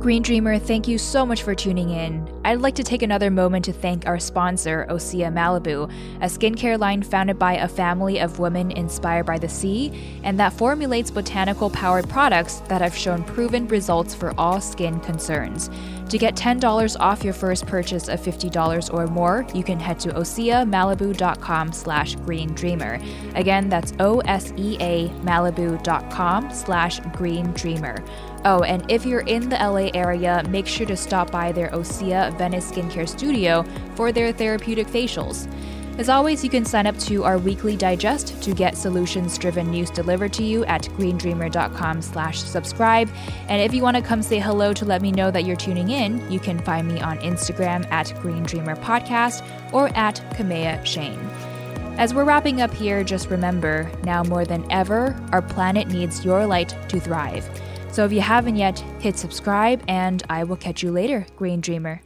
Green 0.03 0.21
Dreamer, 0.21 0.59
thank 0.59 0.85
you 0.85 0.97
so 0.97 1.25
much 1.25 1.43
for 1.43 1.55
tuning 1.55 1.91
in. 1.91 2.27
I'd 2.43 2.59
like 2.59 2.75
to 2.75 2.83
take 2.83 3.03
another 3.03 3.31
moment 3.31 3.63
to 3.63 3.71
thank 3.71 4.05
our 4.05 4.19
sponsor, 4.19 4.85
Osea 4.89 5.31
Malibu, 5.31 5.89
a 6.17 6.25
skincare 6.25 6.77
line 6.77 7.01
founded 7.01 7.39
by 7.39 7.53
a 7.53 7.69
family 7.69 8.19
of 8.19 8.37
women 8.37 8.71
inspired 8.71 9.25
by 9.25 9.37
the 9.39 9.47
sea 9.47 10.19
and 10.23 10.37
that 10.41 10.51
formulates 10.51 11.09
botanical 11.09 11.69
powered 11.69 12.09
products 12.09 12.59
that 12.67 12.81
have 12.81 12.93
shown 12.93 13.23
proven 13.23 13.65
results 13.69 14.13
for 14.13 14.33
all 14.37 14.59
skin 14.59 14.99
concerns. 14.99 15.69
To 16.09 16.17
get 16.17 16.35
$10 16.35 16.99
off 16.99 17.23
your 17.23 17.33
first 17.33 17.65
purchase 17.65 18.09
of 18.09 18.19
$50 18.19 18.93
or 18.93 19.07
more, 19.07 19.47
you 19.55 19.63
can 19.63 19.79
head 19.79 20.01
to 20.01 20.09
oseamalibu.com 20.09 21.71
slash 21.71 22.15
green 22.17 22.53
dreamer. 22.53 22.99
Again, 23.35 23.69
that's 23.69 23.93
O-S-E-A 24.01 25.07
malibu.com 25.23 26.51
slash 26.51 26.99
green 27.13 27.53
dreamer. 27.53 28.03
Oh, 28.45 28.63
and 28.63 28.89
if 28.91 29.05
you're 29.05 29.21
in 29.21 29.47
the 29.47 29.55
LA 29.55 29.89
area, 29.93 30.43
make 30.49 30.67
sure 30.67 30.85
to 30.85 30.97
stop 30.97 31.31
by 31.31 31.51
their 31.51 31.69
Osea 31.69 32.37
Venice 32.37 32.71
Skincare 32.71 33.07
Studio 33.07 33.63
for 33.95 34.11
their 34.11 34.33
therapeutic 34.33 34.87
facials. 34.87 35.47
As 35.97 36.09
always, 36.09 36.43
you 36.43 36.49
can 36.49 36.65
sign 36.65 36.87
up 36.87 36.97
to 36.99 37.23
our 37.23 37.37
weekly 37.37 37.77
digest 37.77 38.41
to 38.41 38.53
get 38.53 38.75
solutions-driven 38.75 39.69
news 39.69 39.91
delivered 39.91 40.33
to 40.33 40.43
you 40.43 40.65
at 40.65 40.81
greendreamer.com 40.97 42.01
slash 42.01 42.41
subscribe. 42.41 43.09
And 43.47 43.61
if 43.61 43.75
you 43.75 43.83
want 43.83 43.95
to 43.97 44.01
come 44.01 44.23
say 44.23 44.39
hello 44.39 44.73
to 44.73 44.85
let 44.85 45.03
me 45.03 45.11
know 45.11 45.29
that 45.29 45.45
you're 45.45 45.55
tuning 45.55 45.91
in, 45.91 46.29
you 46.31 46.39
can 46.39 46.57
find 46.59 46.87
me 46.87 46.99
on 46.99 47.19
Instagram 47.19 47.89
at 47.91 48.11
Green 48.21 48.41
Dreamer 48.41 48.75
Podcast 48.77 49.47
or 49.71 49.89
at 49.89 50.15
Kamea 50.31 50.83
Chayne. 50.83 51.19
As 51.99 52.11
we're 52.11 52.23
wrapping 52.23 52.59
up 52.59 52.73
here, 52.73 53.03
just 53.03 53.29
remember, 53.29 53.89
now 54.03 54.23
more 54.23 54.45
than 54.45 54.69
ever, 54.71 55.15
our 55.31 55.43
planet 55.43 55.87
needs 55.89 56.25
your 56.25 56.47
light 56.47 56.75
to 56.89 56.99
thrive. 56.99 57.47
So 57.93 58.03
if 58.03 58.11
you 58.11 58.21
haven't 58.21 58.55
yet, 58.55 58.79
hit 58.99 59.19
subscribe, 59.19 59.83
and 59.87 60.23
I 60.27 60.45
will 60.45 60.55
catch 60.55 60.81
you 60.81 60.91
later, 60.91 61.27
Green 61.35 61.61
Dreamer. 61.61 62.01